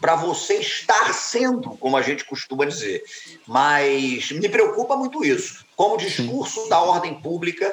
[0.00, 3.02] para você estar sendo, como a gente costuma dizer.
[3.46, 5.64] Mas me preocupa muito isso.
[5.76, 6.68] Como discurso Sim.
[6.68, 7.72] da ordem pública,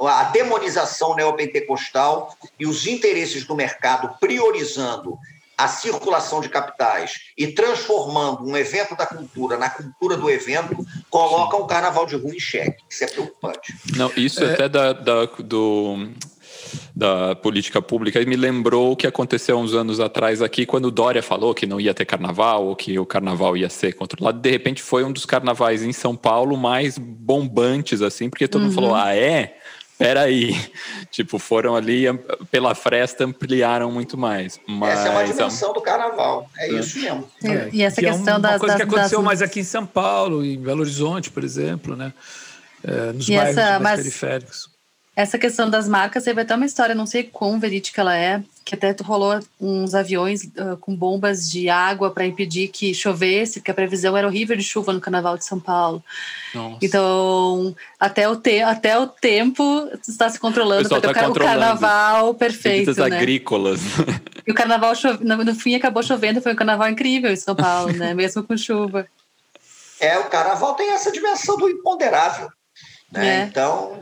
[0.00, 5.18] a demonização neopentecostal e os interesses do mercado priorizando
[5.56, 10.76] a circulação de capitais e transformando um evento da cultura na cultura do evento,
[11.10, 12.80] colocam o carnaval de rua em xeque.
[12.88, 13.74] Isso é preocupante.
[13.96, 14.52] Não, isso é...
[14.52, 16.08] até da, da, do
[16.94, 20.90] da política pública e me lembrou o que aconteceu uns anos atrás aqui, quando o
[20.90, 24.40] Dória falou que não ia ter carnaval ou que o carnaval ia ser controlado.
[24.40, 28.68] De repente foi um dos carnavais em São Paulo mais bombantes, assim, porque todo uhum.
[28.68, 29.56] mundo falou: ah, é?
[29.98, 30.54] Peraí.
[31.10, 32.04] Tipo, foram ali
[32.50, 34.60] pela fresta, ampliaram muito mais.
[34.66, 36.48] Mas, essa é uma dimensão do carnaval.
[36.56, 36.72] É, é.
[36.74, 37.28] isso mesmo.
[37.42, 38.60] É, e essa questão é uma das.
[38.60, 39.26] coisa das, que aconteceu das...
[39.26, 42.12] mais aqui em São Paulo, em Belo Horizonte, por exemplo, né?
[42.84, 44.00] É, nos e bairros essa, mais mas...
[44.00, 44.70] periféricos.
[45.16, 48.74] Essa questão das marcas teve até uma história, não sei quão verídica ela é, que
[48.74, 53.74] até rolou uns aviões uh, com bombas de água para impedir que chovesse, porque a
[53.74, 56.04] previsão era horrível de chuva no Carnaval de São Paulo.
[56.54, 56.78] Nossa.
[56.82, 62.34] Então, até o, te até o tempo está se controlando para ter tá o, carnaval
[62.34, 62.94] perfeito.
[62.94, 63.06] Né?
[63.06, 63.80] agrícolas.
[64.46, 67.92] E o carnaval, no, no fim, acabou chovendo, foi um carnaval incrível em São Paulo,
[67.92, 68.14] né?
[68.16, 69.06] mesmo com chuva.
[70.00, 72.48] É, o carnaval tem essa dimensão do imponderável.
[73.10, 73.40] Né?
[73.40, 73.42] É.
[73.44, 73.98] Então,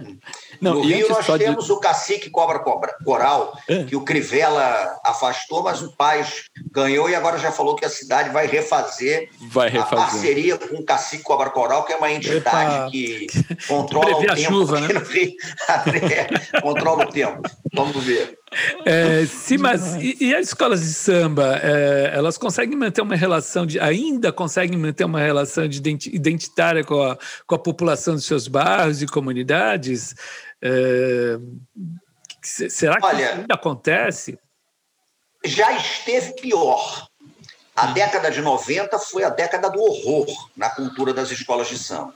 [0.60, 1.72] não, no Rio nós temos de...
[1.72, 3.84] o cacique cobra, cobra coral, é.
[3.84, 8.30] que o Crivella afastou, mas o Paz ganhou e agora já falou que a cidade
[8.30, 9.98] vai refazer, vai refazer.
[9.98, 12.90] a parceria com o cacique cobra coral, que é uma entidade Epa.
[12.90, 13.26] que
[13.68, 14.36] controla o tempo.
[14.36, 14.88] Chuva, né?
[16.60, 17.42] controla o tempo.
[17.72, 18.38] Vamos ver.
[18.84, 23.66] É, sim, mas e, e, as escolas de samba, é, elas conseguem manter uma relação
[23.66, 25.78] de, ainda conseguem manter uma relação de
[26.12, 30.14] identitária com a, com a população dos seus bairros e comunidades?
[30.62, 31.38] É,
[32.42, 34.38] será que Olha, ainda acontece?
[35.44, 37.08] Já esteve pior.
[37.74, 42.14] A década de 90 foi a década do horror na cultura das escolas de samba.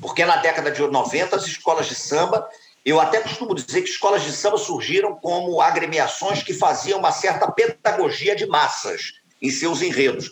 [0.00, 2.48] Porque na década de 90 as escolas de samba
[2.88, 7.50] eu até costumo dizer que escolas de samba surgiram como agremiações que faziam uma certa
[7.50, 10.30] pedagogia de massas em seus enredos.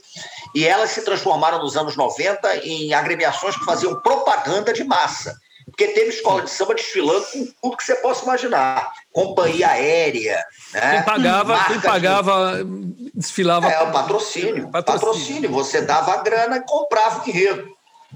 [0.55, 5.37] E elas se transformaram nos anos 90 em agremiações que faziam propaganda de massa.
[5.67, 8.93] Porque teve escola de samba desfilando com tudo que você possa imaginar.
[9.13, 10.43] Companhia aérea.
[10.73, 10.93] Né?
[10.93, 13.11] Quem pagava, quem pagava de...
[13.13, 13.69] desfilava.
[13.69, 14.71] É, o patrocínio.
[14.71, 14.73] patrocínio.
[14.73, 15.51] Patrocínio.
[15.51, 17.69] Você dava a grana e comprava o enredo.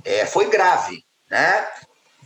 [0.04, 1.04] É, foi grave.
[1.28, 1.66] Né?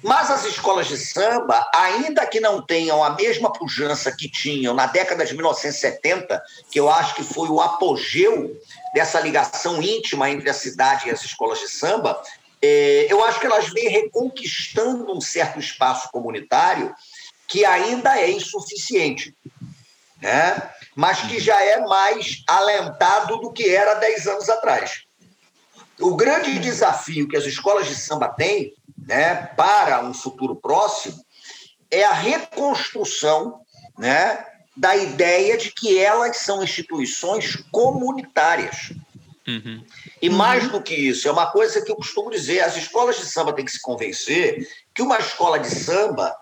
[0.05, 4.85] Mas as escolas de samba, ainda que não tenham a mesma pujança que tinham na
[4.85, 8.55] década de 1970, que eu acho que foi o apogeu
[8.93, 12.23] dessa ligação íntima entre a cidade e as escolas de samba,
[12.61, 16.95] é, eu acho que elas vêm reconquistando um certo espaço comunitário
[17.49, 19.35] que ainda é insuficiente,
[20.21, 20.71] né?
[20.95, 25.05] mas que já é mais alentado do que era 10 anos atrás.
[25.99, 28.75] O grande desafio que as escolas de samba têm
[29.07, 31.25] né, para um futuro próximo
[31.91, 33.61] é a reconstrução
[33.99, 34.45] né,
[34.77, 38.93] da ideia de que elas são instituições comunitárias.
[39.47, 39.85] Uhum.
[40.23, 43.27] E mais do que isso, é uma coisa que eu costumo dizer: as escolas de
[43.27, 46.35] samba têm que se convencer que uma escola de samba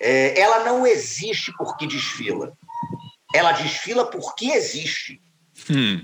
[0.00, 2.56] é, ela não existe porque desfila.
[3.34, 5.20] Ela desfila porque existe.
[5.70, 6.02] Hum.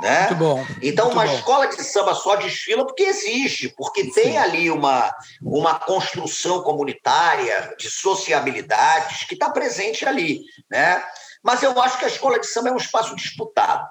[0.00, 0.20] Né?
[0.20, 0.66] Muito bom.
[0.82, 1.34] Então, muito uma bom.
[1.34, 4.12] escola de samba só desfila porque existe, porque Sim.
[4.12, 10.42] tem ali uma, uma construção comunitária de sociabilidades que está presente ali.
[10.70, 11.02] Né?
[11.42, 13.86] Mas eu acho que a escola de samba é um espaço disputado.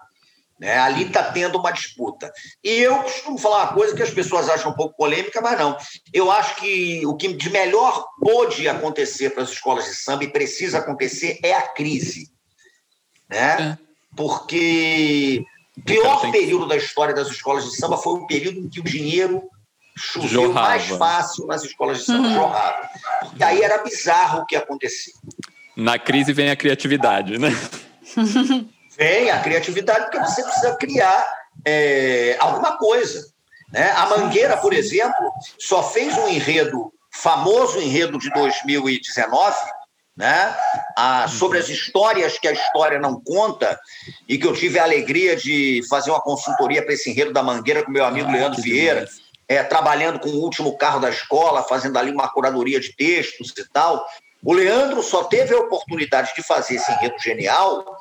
[0.59, 0.77] Né?
[0.77, 2.31] Ali está tendo uma disputa.
[2.63, 5.77] E eu costumo falar uma coisa que as pessoas acham um pouco polêmica, mas não.
[6.13, 10.31] Eu acho que o que de melhor pode acontecer para as escolas de samba e
[10.31, 12.29] precisa acontecer é a crise.
[13.29, 13.77] Né?
[13.79, 13.83] É.
[14.15, 15.43] Porque
[15.77, 16.31] o pior tem...
[16.31, 19.43] período da história das escolas de samba foi o período em que o dinheiro
[19.97, 20.69] choveu jorrava.
[20.69, 22.33] mais fácil nas escolas de samba, uhum.
[22.33, 22.89] jorrava.
[23.21, 25.13] Porque aí era bizarro o que acontecia.
[25.75, 27.49] Na crise vem a criatividade, né?
[28.97, 31.27] vem a criatividade porque você precisa criar
[31.65, 33.27] é, alguma coisa.
[33.71, 33.91] Né?
[33.91, 39.55] A Mangueira, por exemplo, só fez um enredo, famoso enredo de 2019,
[40.15, 40.55] né?
[40.95, 43.79] Ah, sobre as histórias que a história não conta
[44.27, 47.83] e que eu tive a alegria de fazer uma consultoria para esse enredo da Mangueira
[47.83, 49.07] com meu amigo ah, Leandro Vieira,
[49.47, 53.69] é, trabalhando com o último carro da escola, fazendo ali uma curadoria de textos e
[53.71, 54.05] tal.
[54.43, 57.97] O Leandro só teve a oportunidade de fazer esse enredo genial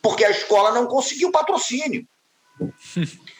[0.00, 2.06] porque a escola não conseguiu patrocínio.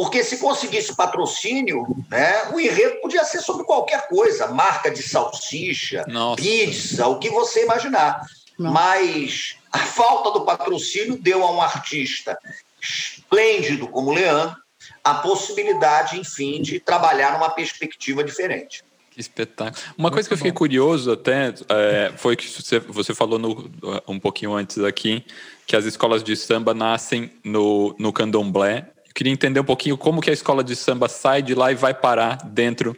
[0.00, 6.06] Porque se conseguisse patrocínio, né, o enredo podia ser sobre qualquer coisa, marca de salsicha,
[6.08, 6.40] Nossa.
[6.40, 8.24] pizza, o que você imaginar.
[8.58, 12.38] mas a falta do patrocínio deu a um artista
[12.80, 14.56] esplêndido como Leandro
[15.04, 18.82] a possibilidade, enfim, de trabalhar numa perspectiva diferente.
[19.10, 19.82] Que espetáculo.
[19.98, 20.56] Uma Muito coisa que eu fiquei bom.
[20.56, 23.70] curioso até é, foi que você, você falou no,
[24.08, 25.26] um pouquinho antes aqui
[25.66, 28.90] que as escolas de samba nascem no, no candomblé.
[29.10, 31.74] Eu queria entender um pouquinho como que a escola de samba sai de lá e
[31.74, 32.96] vai parar dentro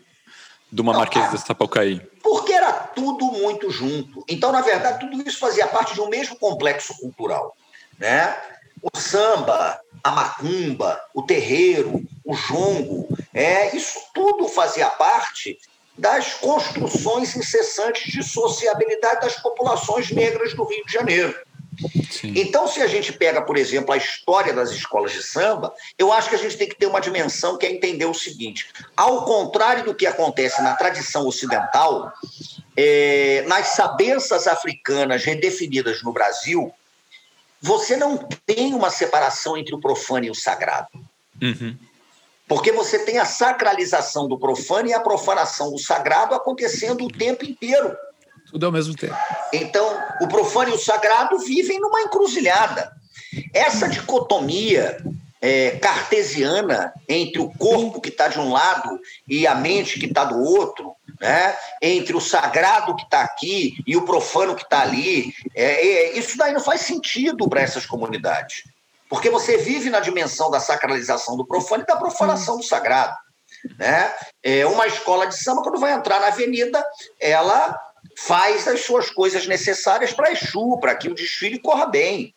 [0.70, 2.02] de uma Não, Marquesa de Sapucaí.
[2.22, 4.22] Porque era tudo muito junto.
[4.28, 7.56] Então, na verdade, tudo isso fazia parte de um mesmo complexo cultural.
[7.98, 8.36] Né?
[8.82, 15.58] O samba, a macumba, o terreiro, o jongo, é, isso tudo fazia parte
[15.96, 21.34] das construções incessantes de sociabilidade das populações negras do Rio de Janeiro.
[22.10, 22.34] Sim.
[22.36, 26.28] Então, se a gente pega, por exemplo, a história das escolas de samba, eu acho
[26.28, 29.84] que a gente tem que ter uma dimensão que é entender o seguinte: ao contrário
[29.84, 32.12] do que acontece na tradição ocidental,
[32.76, 36.72] é, nas sabenças africanas redefinidas no Brasil,
[37.60, 40.88] você não tem uma separação entre o profano e o sagrado.
[41.40, 41.76] Uhum.
[42.46, 47.44] Porque você tem a sacralização do profano e a profanação do sagrado acontecendo o tempo
[47.44, 47.96] inteiro.
[48.52, 49.16] Tudo ao mesmo tempo.
[49.50, 52.92] Então, o profano e o sagrado vivem numa encruzilhada.
[53.54, 55.02] Essa dicotomia
[55.40, 60.24] é, cartesiana entre o corpo que está de um lado e a mente que está
[60.24, 61.56] do outro, né?
[61.80, 66.36] entre o sagrado que está aqui e o profano que está ali, é, é, isso
[66.36, 68.64] daí não faz sentido para essas comunidades.
[69.08, 73.16] Porque você vive na dimensão da sacralização do profano e da profanação do sagrado.
[73.78, 74.12] Né?
[74.42, 76.84] É uma escola de samba, quando vai entrar na avenida,
[77.18, 77.78] ela
[78.18, 82.34] faz as suas coisas necessárias para Exu, para que o desfile corra bem.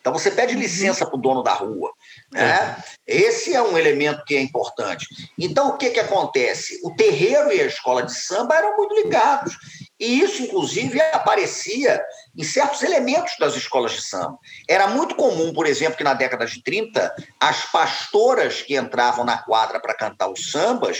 [0.00, 0.60] Então você pede uhum.
[0.60, 1.92] licença para o dono da rua.
[2.32, 2.82] Né?
[3.06, 5.06] Esse é um elemento que é importante.
[5.38, 6.80] Então, o que, que acontece?
[6.82, 9.54] O terreiro e a escola de samba eram muito ligados.
[9.98, 12.00] E isso, inclusive, aparecia
[12.36, 14.38] em certos elementos das escolas de samba.
[14.68, 19.38] Era muito comum, por exemplo, que na década de 30, as pastoras que entravam na
[19.38, 20.98] quadra para cantar os sambas,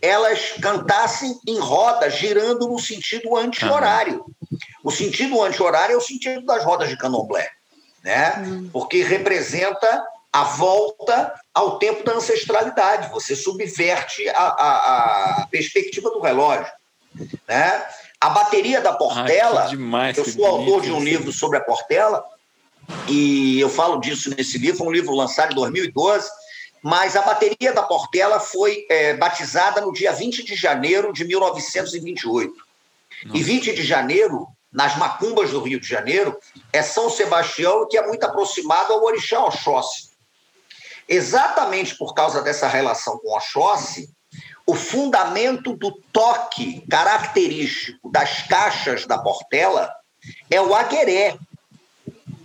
[0.00, 4.24] elas cantassem em roda, girando no sentido anti-horário.
[4.84, 7.50] O sentido anti-horário é o sentido das rodas de candomblé,
[8.04, 8.34] né?
[8.38, 8.70] Hum.
[8.72, 13.10] porque representa a volta ao tempo da ancestralidade.
[13.10, 16.70] Você subverte a, a, a perspectiva do relógio.
[17.48, 17.86] Né?
[18.20, 22.24] A bateria da Portela, ah, demais, eu sou autor de um livro sobre a Portela,
[23.08, 26.28] e eu falo disso nesse livro, um livro lançado em 2012,
[26.82, 32.54] mas a bateria da Portela foi é, batizada no dia 20 de janeiro de 1928.
[33.24, 33.38] Nossa.
[33.38, 36.38] E 20 de janeiro, nas macumbas do Rio de Janeiro,
[36.72, 40.10] é São Sebastião, que é muito aproximado ao Orixá Oxóssi.
[41.08, 44.08] Exatamente por causa dessa relação com Oxóssi,
[44.66, 49.94] o fundamento do toque característico das caixas da Portela
[50.50, 51.38] é o agueré,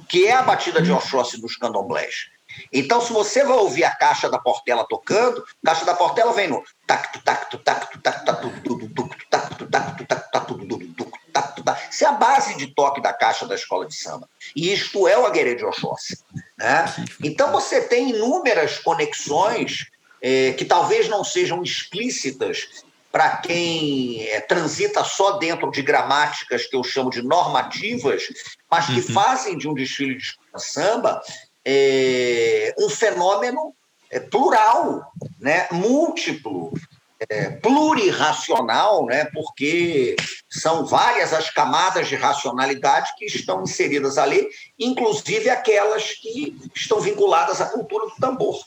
[0.08, 2.30] que é a batida de Oxóssi dos candomblés.
[2.72, 6.48] Então, se você vai ouvir a caixa da Portela tocando, a caixa da Portela vem
[6.48, 11.64] no tacto, tacto, tacto, tacto, tacto, tacto, tacto, tacto, tacto.
[11.90, 14.30] Isso é a base de toque da caixa da escola de samba.
[14.56, 16.20] E isto é o aguerê de Oxóssi.
[16.58, 16.86] Né?
[17.24, 19.91] Então, você tem inúmeras conexões
[20.22, 26.76] é, que talvez não sejam explícitas para quem é, transita só dentro de gramáticas que
[26.76, 28.24] eu chamo de normativas,
[28.70, 29.14] mas que uhum.
[29.14, 31.22] fazem de um desfile de samba
[31.66, 33.74] é, um fenômeno
[34.10, 36.74] é, plural, né, múltiplo,
[37.30, 40.16] é, plurirracional, né, porque
[40.50, 44.48] são várias as camadas de racionalidade que estão inseridas ali,
[44.80, 48.60] inclusive aquelas que estão vinculadas à cultura do tambor.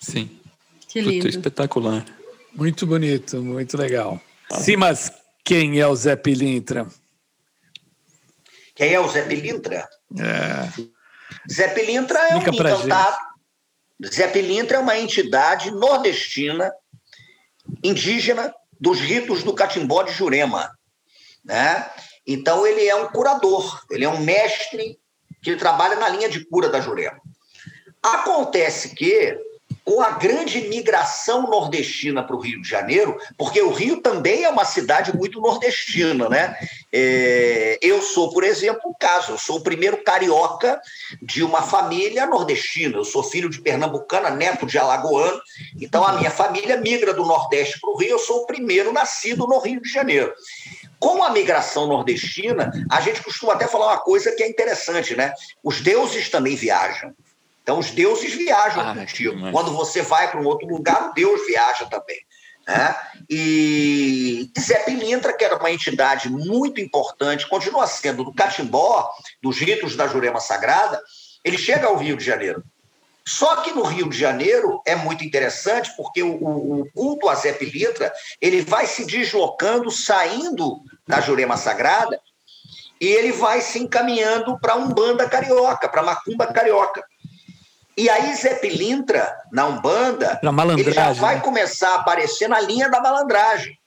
[0.00, 0.41] Sim.
[0.92, 1.24] Que lindo.
[1.24, 2.04] Puta, espetacular.
[2.52, 4.20] Muito bonito, muito legal.
[4.50, 4.60] Ah.
[4.60, 5.10] Sim, mas
[5.42, 6.86] quem é o Zé Pilintra?
[8.74, 9.88] Quem é o Zé Pilintra?
[10.18, 10.82] É.
[11.50, 13.16] Zé Pilintra é um encantado.
[14.06, 16.70] Zé Pilintra é uma entidade nordestina,
[17.82, 20.70] indígena, dos ritos do Catimbó de Jurema.
[21.42, 21.90] Né?
[22.26, 25.00] Então, ele é um curador, ele é um mestre
[25.40, 27.18] que trabalha na linha de cura da Jurema.
[28.02, 29.51] Acontece que
[29.84, 34.48] com a grande migração nordestina para o Rio de Janeiro, porque o Rio também é
[34.48, 36.56] uma cidade muito nordestina, né?
[36.92, 40.80] É, eu sou, por exemplo, um caso, eu sou o primeiro carioca
[41.20, 45.40] de uma família nordestina, eu sou filho de pernambucana, neto de alagoano,
[45.80, 49.46] então a minha família migra do Nordeste para o Rio, eu sou o primeiro nascido
[49.46, 50.32] no Rio de Janeiro.
[51.00, 55.34] Com a migração nordestina, a gente costuma até falar uma coisa que é interessante, né?
[55.64, 57.12] Os deuses também viajam.
[57.62, 59.50] Então, os deuses viajam ah, contigo.
[59.52, 62.18] Quando você vai para um outro lugar, o Deus viaja também.
[62.66, 62.96] Né?
[63.28, 69.10] E Zé Pilintra, que era era uma entidade muito importante, continua sendo do catimbó,
[69.42, 71.00] dos ritos da Jurema Sagrada,
[71.44, 72.64] ele chega ao Rio de Janeiro.
[73.26, 76.34] Só que no Rio de Janeiro é muito interessante porque o,
[76.80, 82.20] o culto a Zé Pilintra ele vai se deslocando, saindo da Jurema Sagrada
[83.00, 87.04] e ele vai se encaminhando para Umbanda Carioca, para Macumba Carioca.
[87.96, 90.40] E aí Zé Pilintra, na Umbanda,
[90.78, 91.40] ele já vai né?
[91.42, 93.78] começar a aparecer na linha da malandragem.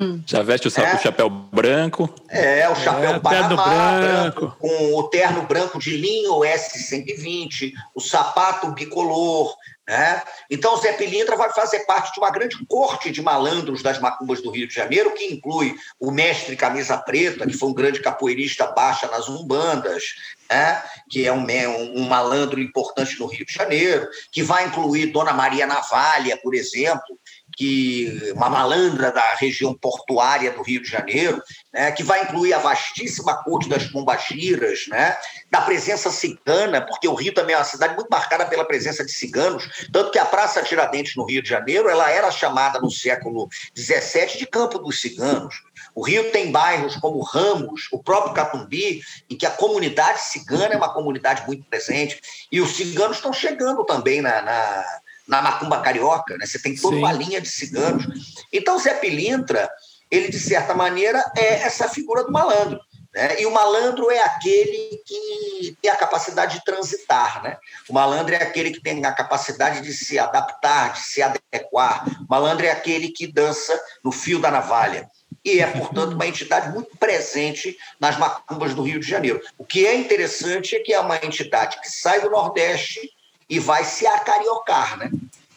[0.00, 0.22] Hum.
[0.24, 0.98] Já veste o, é.
[0.98, 2.08] chapéu branco.
[2.28, 4.40] É, o chapéu é, Panamá, branco.
[4.40, 4.56] branco.
[4.60, 9.52] com o terno branco de linho S120, o sapato bicolor.
[9.88, 10.22] Né?
[10.50, 14.50] Então, Zé Pilintra vai fazer parte de uma grande corte de malandros das macumbas do
[14.50, 19.06] Rio de Janeiro, que inclui o mestre Camisa Preta, que foi um grande capoeirista baixa
[19.06, 20.04] nas umbandas,
[20.50, 20.82] né?
[21.08, 25.32] que é um, um, um malandro importante no Rio de Janeiro, que vai incluir Dona
[25.32, 27.18] Maria Navalha, por exemplo,
[27.58, 31.42] que uma malandra da região portuária do Rio de Janeiro,
[31.74, 35.16] né, que vai incluir a vastíssima corte das pombagiras, né,
[35.50, 39.10] da presença cigana, porque o Rio também é uma cidade muito marcada pela presença de
[39.10, 43.48] ciganos, tanto que a Praça Tiradentes no Rio de Janeiro, ela era chamada no século
[43.76, 45.56] XVII de Campo dos Ciganos.
[45.96, 50.76] O Rio tem bairros como Ramos, o próprio Catumbi, em que a comunidade cigana é
[50.76, 52.20] uma comunidade muito presente,
[52.52, 54.84] e os ciganos estão chegando também na, na
[55.28, 56.46] na macumba carioca, né?
[56.46, 57.02] Você tem toda Sim.
[57.02, 58.06] uma linha de ciganos.
[58.52, 59.70] Então, Zé Pilintra,
[60.10, 62.80] ele, de certa maneira, é essa figura do malandro.
[63.14, 63.42] Né?
[63.42, 67.42] E o malandro é aquele que tem a capacidade de transitar.
[67.42, 67.58] Né?
[67.88, 72.06] O malandro é aquele que tem a capacidade de se adaptar, de se adequar.
[72.22, 75.08] O malandro é aquele que dança no fio da navalha.
[75.44, 79.40] E é, portanto, uma entidade muito presente nas macumbas do Rio de Janeiro.
[79.56, 83.10] O que é interessante é que é uma entidade que sai do Nordeste
[83.48, 85.10] e vai se acariocar, né?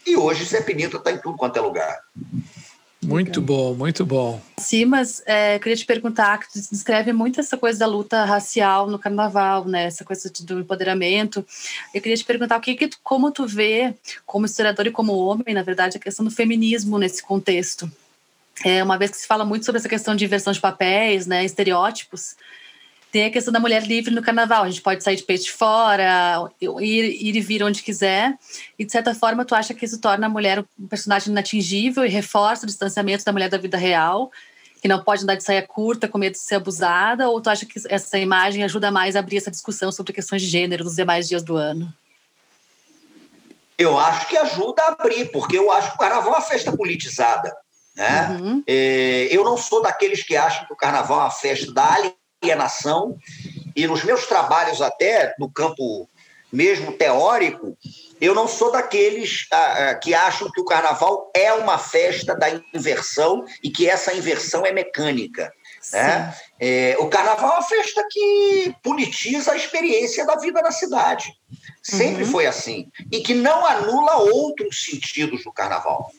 [0.05, 1.99] E hoje Zé Pinito está em tudo quanto é lugar.
[3.03, 4.39] Muito bom, muito bom.
[4.59, 8.87] Sim, mas é, queria te perguntar, que tu descreve muito essa coisa da luta racial
[8.87, 9.85] no carnaval, né?
[9.85, 11.43] Essa coisa do empoderamento.
[11.93, 15.17] Eu queria te perguntar o que, que tu, como tu vê, como historiador e como
[15.17, 17.91] homem, na verdade, a questão do feminismo nesse contexto.
[18.63, 21.43] É, uma vez que se fala muito sobre essa questão de inversão de papéis, né,
[21.43, 22.35] estereótipos,
[23.11, 24.63] tem a questão da mulher livre no carnaval.
[24.63, 28.37] A gente pode sair de peito fora, ir, ir e vir onde quiser.
[28.79, 32.09] E, de certa forma, tu acha que isso torna a mulher um personagem inatingível e
[32.09, 34.31] reforça o distanciamento da mulher da vida real,
[34.81, 37.29] que não pode andar de saia curta com medo de ser abusada?
[37.29, 40.47] Ou tu acha que essa imagem ajuda mais a abrir essa discussão sobre questões de
[40.47, 41.93] gênero nos demais dias do ano?
[43.77, 46.71] Eu acho que ajuda a abrir, porque eu acho que o carnaval é uma festa
[46.71, 47.53] politizada.
[47.93, 48.29] Né?
[48.29, 48.63] Uhum.
[48.65, 51.83] É, eu não sou daqueles que acham que o carnaval é uma festa da
[52.41, 53.17] alienação,
[53.75, 56.07] e nos meus trabalhos, até no campo
[56.51, 57.77] mesmo teórico,
[58.19, 62.47] eu não sou daqueles ah, ah, que acham que o carnaval é uma festa da
[62.73, 65.51] inversão e que essa inversão é mecânica.
[65.93, 66.35] Né?
[66.59, 71.33] É, o carnaval é uma festa que politiza a experiência da vida na cidade.
[71.81, 72.31] Sempre uhum.
[72.31, 72.91] foi assim.
[73.11, 76.11] E que não anula outros sentidos do carnaval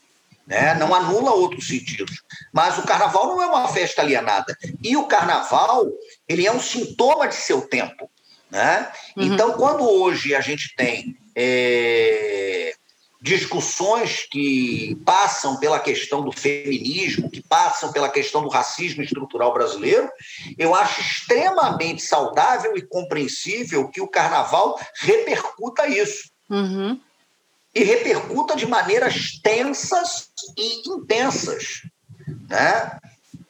[0.47, 0.75] né?
[0.75, 2.23] não anula outros sentidos.
[2.53, 4.57] Mas o carnaval não é uma festa alienada.
[4.83, 5.91] E o carnaval,
[6.29, 8.11] ele é um sintoma de seu tempo.
[8.51, 8.91] Né?
[9.17, 9.25] Uhum.
[9.25, 12.75] Então, quando hoje a gente tem é,
[13.21, 20.11] discussões que passam pela questão do feminismo, que passam pela questão do racismo estrutural brasileiro,
[20.59, 26.31] eu acho extremamente saudável e compreensível que o carnaval repercuta isso.
[26.51, 27.01] Uhum
[27.75, 31.83] e repercuta de maneiras tensas e intensas,
[32.49, 32.99] né?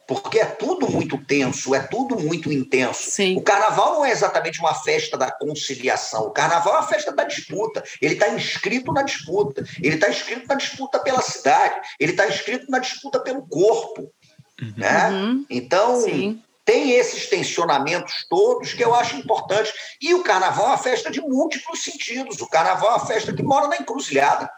[0.06, 3.10] Porque é tudo muito tenso, é tudo muito intenso.
[3.10, 3.36] Sim.
[3.36, 6.26] O carnaval não é exatamente uma festa da conciliação.
[6.26, 7.82] O carnaval é uma festa da disputa.
[8.00, 9.64] Ele está inscrito na disputa.
[9.80, 11.80] Ele está inscrito na disputa pela cidade.
[11.98, 14.12] Ele está inscrito na disputa pelo corpo.
[14.60, 14.74] Uhum.
[14.76, 15.08] Né?
[15.08, 15.46] Uhum.
[15.48, 19.72] Então, Sim tem esses tensionamentos todos que eu acho importantes.
[20.00, 22.40] E o carnaval é uma festa de múltiplos sentidos.
[22.40, 24.50] O carnaval é uma festa que mora na encruzilhada.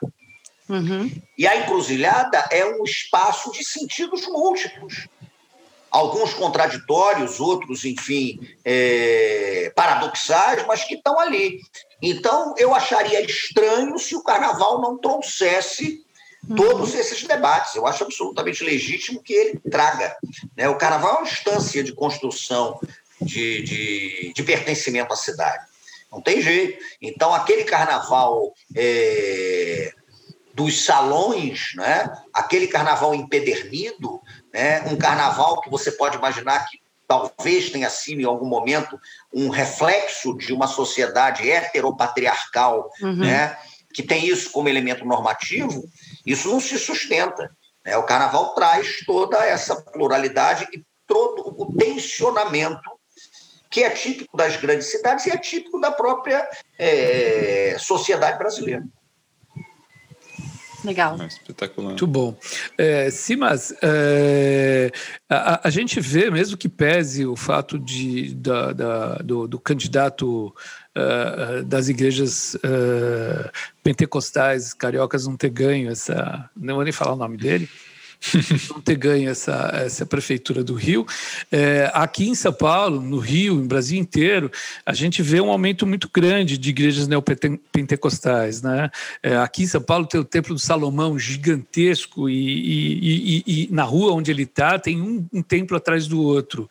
[0.68, 1.11] Uhum.
[1.36, 5.09] E a encruzilhada é um espaço de sentidos múltiplos.
[5.90, 11.61] Alguns contraditórios, outros, enfim, é, paradoxais, mas que estão ali.
[12.02, 16.03] Então, eu acharia estranho se o carnaval não trouxesse
[16.57, 17.01] todos uhum.
[17.01, 17.74] esses debates.
[17.74, 20.16] Eu acho absolutamente legítimo que ele traga.
[20.57, 20.68] Né?
[20.68, 22.78] O carnaval é uma instância de construção
[23.20, 25.64] de, de, de pertencimento à cidade.
[26.11, 26.82] Não tem jeito.
[27.03, 29.92] Então, aquele carnaval é,
[30.55, 32.11] dos salões, né?
[32.32, 34.20] aquele carnaval empedernido,
[34.53, 34.82] né?
[34.82, 38.99] um carnaval que você pode imaginar que talvez tenha sido em algum momento
[39.32, 43.16] um reflexo de uma sociedade heteropatriarcal, uhum.
[43.16, 43.57] né?
[43.92, 45.84] que tem isso como elemento normativo,
[46.25, 47.51] isso não se sustenta.
[47.85, 47.97] Né?
[47.97, 52.91] O carnaval traz toda essa pluralidade e o tensionamento
[53.70, 56.49] que é típico das grandes cidades e é típico da própria
[56.79, 58.85] é, sociedade brasileira.
[60.85, 61.20] Legal.
[61.20, 61.89] É espetacular.
[61.89, 62.37] Muito bom.
[62.77, 64.93] É, Simas, é,
[65.29, 70.55] a, a, gente vê, mesmo que pese o fato de, da, da do, do, candidato
[70.97, 73.51] uh, das igrejas uh,
[73.82, 76.49] pentecostais cariocas não ter ganho essa.
[76.57, 77.68] Não vou nem falar o nome dele
[78.70, 81.07] não ter ganho essa, essa prefeitura do Rio.
[81.51, 84.51] É, aqui em São Paulo, no Rio, em Brasil inteiro,
[84.85, 88.62] a gente vê um aumento muito grande de igrejas neopentecostais.
[88.62, 88.91] Né?
[89.22, 93.68] É, aqui em São Paulo tem o Templo do Salomão gigantesco e, e, e, e
[93.72, 96.68] na rua onde ele está tem um, um, templo atrás do outro.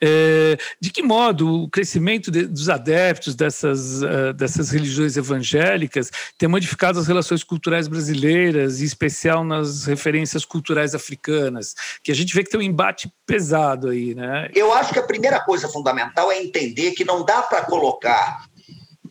[0.00, 6.48] É, de que modo o crescimento de, dos adeptos dessas, uh, dessas religiões evangélicas tem
[6.48, 12.42] modificado as relações culturais brasileiras, em especial nas referências culturais africanas, que a gente vê
[12.42, 14.50] que tem um embate pesado aí, né?
[14.54, 18.44] Eu acho que a primeira coisa fundamental é entender que não dá para colocar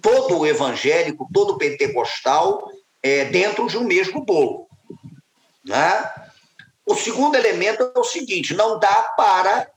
[0.01, 2.69] todo o evangélico, todo o pentecostal
[3.03, 4.67] é, dentro de um mesmo bolo,
[5.65, 6.11] né?
[6.85, 9.69] O segundo elemento é o seguinte: não dá para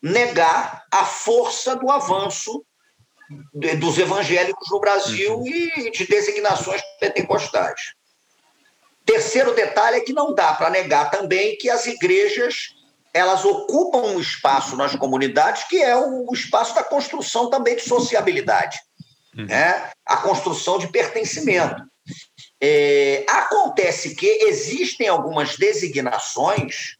[0.00, 2.64] negar a força do avanço
[3.78, 5.46] dos evangélicos no Brasil uhum.
[5.46, 7.94] e de designações pentecostais.
[9.04, 12.74] Terceiro detalhe é que não dá para negar também que as igrejas
[13.14, 18.78] elas ocupam um espaço nas comunidades que é o espaço da construção também de sociabilidade,
[19.36, 19.46] uhum.
[19.46, 19.90] né?
[20.06, 21.82] a construção de pertencimento.
[22.60, 26.96] É, acontece que existem algumas designações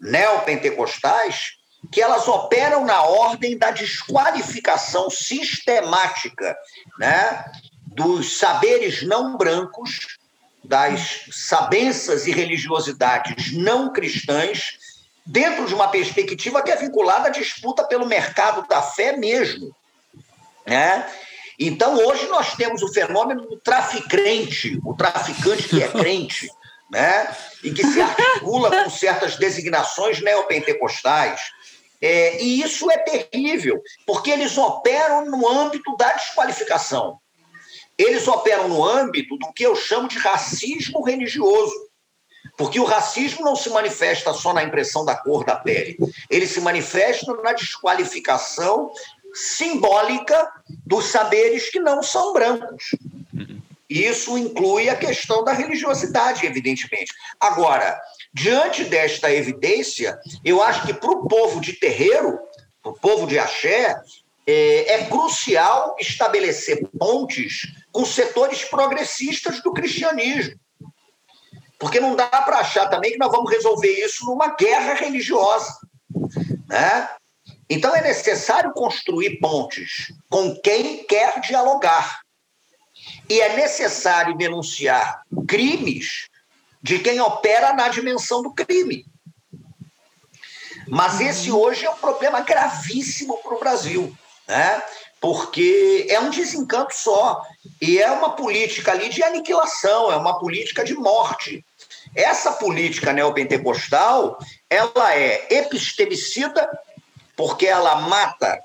[0.00, 1.52] neopentecostais
[1.90, 6.56] que elas operam na ordem da desqualificação sistemática
[6.98, 7.44] né,
[7.86, 10.18] dos saberes não brancos
[10.62, 14.78] das sabenças e religiosidades não cristãs
[15.24, 19.74] dentro de uma perspectiva que é vinculada à disputa pelo mercado da fé mesmo.
[20.66, 21.08] Né?
[21.58, 26.48] Então, hoje nós temos o fenômeno do traficante, o traficante que é crente,
[26.90, 27.34] né?
[27.62, 31.40] e que se articula com certas designações neopentecostais.
[32.02, 37.18] É, e isso é terrível, porque eles operam no âmbito da desqualificação
[38.02, 41.74] eles operam no âmbito do que eu chamo de racismo religioso.
[42.56, 45.96] Porque o racismo não se manifesta só na impressão da cor da pele,
[46.28, 48.90] ele se manifesta na desqualificação
[49.32, 50.50] simbólica
[50.86, 52.96] dos saberes que não são brancos.
[53.88, 57.12] Isso inclui a questão da religiosidade, evidentemente.
[57.38, 58.00] Agora,
[58.32, 62.38] diante desta evidência, eu acho que para o povo de terreiro,
[62.82, 64.00] para o povo de axé,
[64.46, 70.58] é, é crucial estabelecer pontes com setores progressistas do cristianismo.
[71.78, 75.78] Porque não dá para achar também que nós vamos resolver isso numa guerra religiosa.
[76.68, 77.08] Né?
[77.68, 82.20] Então é necessário construir pontes com quem quer dialogar.
[83.28, 86.28] E é necessário denunciar crimes
[86.82, 89.06] de quem opera na dimensão do crime.
[90.86, 94.14] Mas esse hoje é um problema gravíssimo para o Brasil
[94.50, 94.82] né?
[95.20, 97.42] Porque é um desencanto só.
[97.80, 101.64] E é uma política ali de aniquilação, é uma política de morte.
[102.14, 106.68] Essa política neopentecostal, ela é epistemicida,
[107.36, 108.60] porque ela mata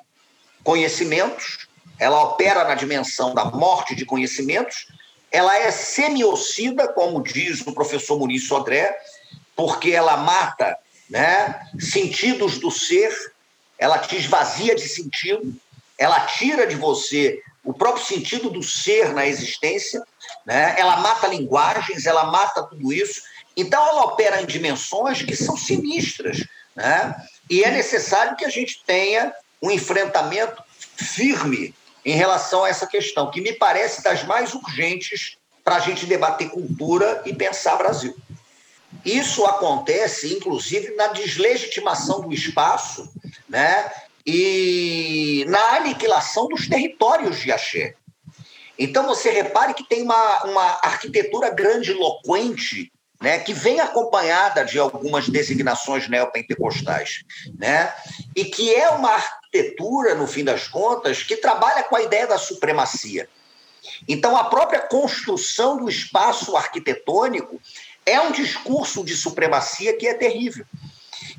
[0.63, 1.67] conhecimentos,
[1.99, 4.87] ela opera na dimensão da morte de conhecimentos,
[5.31, 8.97] ela é semiocida, como diz o professor Muniz Sodré,
[9.55, 10.77] porque ela mata
[11.09, 13.13] né, sentidos do ser,
[13.77, 15.53] ela te esvazia de sentido,
[15.97, 20.03] ela tira de você o próprio sentido do ser na existência,
[20.45, 20.75] né?
[20.77, 23.23] ela mata linguagens, ela mata tudo isso.
[23.57, 26.45] Então, ela opera em dimensões que são sinistras.
[26.75, 27.15] Né?
[27.49, 30.61] E é necessário que a gente tenha um enfrentamento
[30.95, 31.73] firme
[32.03, 36.51] em relação a essa questão, que me parece das mais urgentes para a gente debater
[36.51, 38.15] cultura e pensar Brasil.
[39.03, 43.11] Isso acontece, inclusive, na deslegitimação do espaço,
[43.49, 43.91] né?
[44.25, 47.95] E na aniquilação dos territórios de axé.
[48.77, 55.29] Então você repare que tem uma, uma arquitetura grandiloquente né, que vem acompanhada de algumas
[55.29, 57.23] designações neopentecostais,
[57.57, 57.93] né,
[58.35, 62.37] e que é uma arquitetura, no fim das contas, que trabalha com a ideia da
[62.37, 63.29] supremacia.
[64.07, 67.61] Então, a própria construção do espaço arquitetônico
[68.05, 70.65] é um discurso de supremacia que é terrível.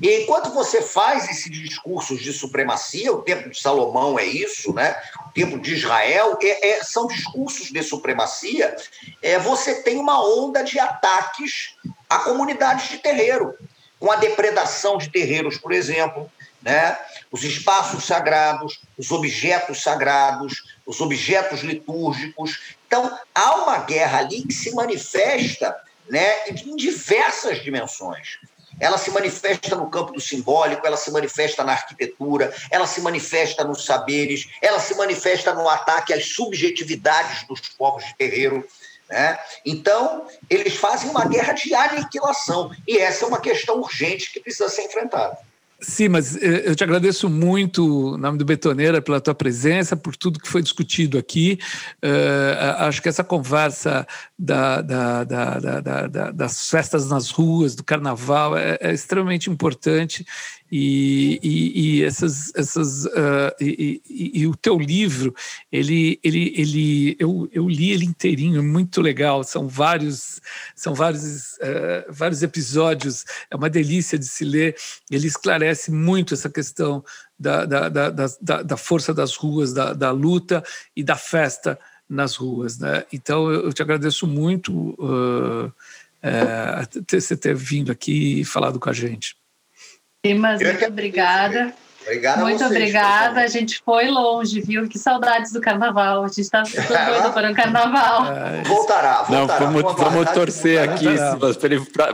[0.01, 4.95] E enquanto você faz esses discursos de supremacia, o tempo de Salomão é isso, né?
[5.25, 8.75] o tempo de Israel, é, é, são discursos de supremacia,
[9.21, 11.75] é, você tem uma onda de ataques
[12.09, 13.55] a comunidades de terreiro.
[13.99, 16.29] com a depredação de terreiros, por exemplo,
[16.61, 16.95] né?
[17.31, 22.75] os espaços sagrados, os objetos sagrados, os objetos litúrgicos.
[22.85, 25.75] Então, há uma guerra ali que se manifesta
[26.07, 28.37] né, em diversas dimensões.
[28.79, 33.63] Ela se manifesta no campo do simbólico, ela se manifesta na arquitetura, ela se manifesta
[33.63, 38.67] nos saberes, ela se manifesta no ataque às subjetividades dos povos de terreiro.
[39.09, 39.39] Né?
[39.65, 44.69] Então, eles fazem uma guerra de aniquilação, e essa é uma questão urgente que precisa
[44.69, 45.37] ser enfrentada.
[45.79, 50.15] Sim, mas eh, eu te agradeço muito, em nome do Betoneira, pela tua presença, por
[50.15, 51.59] tudo que foi discutido aqui.
[52.03, 54.07] Uh, acho que essa conversa
[54.37, 60.25] da, da, da, das festas nas ruas, do carnaval, é, é extremamente importante
[60.71, 64.01] e, e, e essas, essas uh, e,
[64.33, 65.33] e, o teu livro,
[65.71, 69.43] ele, ele, ele, eu, eu li ele inteirinho, muito legal.
[69.43, 70.41] São vários,
[70.75, 73.23] são vários, uh, vários episódios.
[73.49, 74.75] É uma delícia de se ler.
[75.09, 77.03] Ele esclarece muito essa questão
[77.39, 80.63] da, da, da, da, da força das ruas, da, da luta
[80.95, 83.05] e da festa nas ruas, né?
[83.11, 88.93] Então eu, te agradeço muito uh, uh, você ter vindo aqui e falado com a
[88.93, 89.35] gente.
[90.33, 91.73] Mas muito obrigada.
[92.07, 93.41] Obrigado Muito vocês, obrigada.
[93.41, 94.87] A gente foi longe, viu?
[94.87, 96.23] Que saudades do carnaval.
[96.23, 96.61] A gente está
[97.05, 98.23] doido para o carnaval.
[98.65, 99.29] Voltará, voltará.
[99.29, 101.05] Não, vamos, Vamos torcer aqui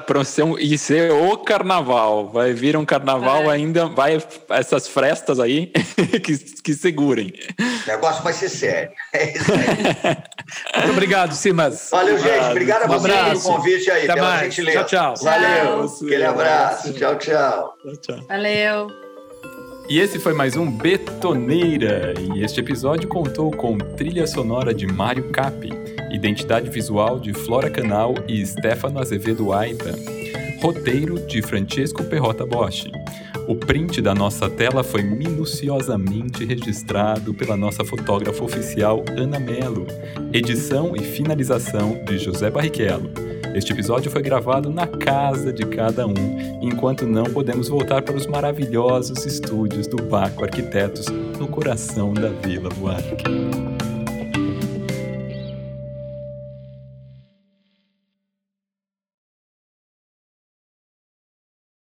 [0.08, 2.30] para ser um, e ser o carnaval.
[2.30, 3.54] Vai vir um carnaval É.
[3.56, 4.18] ainda, vai
[4.50, 5.68] essas frestas aí
[6.24, 7.32] que, que segurem.
[7.60, 8.90] O negócio vai ser sério.
[9.14, 10.18] É isso aí.
[10.82, 11.90] Muito obrigado, Simas.
[11.92, 12.46] Valeu, gente.
[12.50, 14.42] Obrigado a Um vocês pelo convite aí, Até pela mais.
[14.56, 14.84] gentileza.
[14.86, 15.24] Tchau, tchau.
[15.24, 15.88] Valeu.
[15.88, 16.08] Tchau.
[16.08, 16.94] Aquele abraço.
[16.94, 17.74] Tchau, tchau.
[18.02, 18.26] Tchau.
[18.28, 19.03] Valeu.
[19.90, 25.30] E esse foi mais um Betoneira, e este episódio contou com trilha sonora de Mário
[25.30, 25.70] Capi,
[26.10, 29.94] identidade visual de Flora Canal e Stefano Azevedo Aita,
[30.62, 32.90] roteiro de Francesco Perrota Bosch.
[33.46, 39.86] O print da nossa tela foi minuciosamente registrado pela nossa fotógrafa oficial Ana Melo,
[40.32, 43.12] edição e finalização de José Barrichello.
[43.54, 48.26] Este episódio foi gravado na casa de cada um, enquanto não podemos voltar para os
[48.26, 53.73] maravilhosos estúdios do Baco Arquitetos, no coração da Vila Buarque.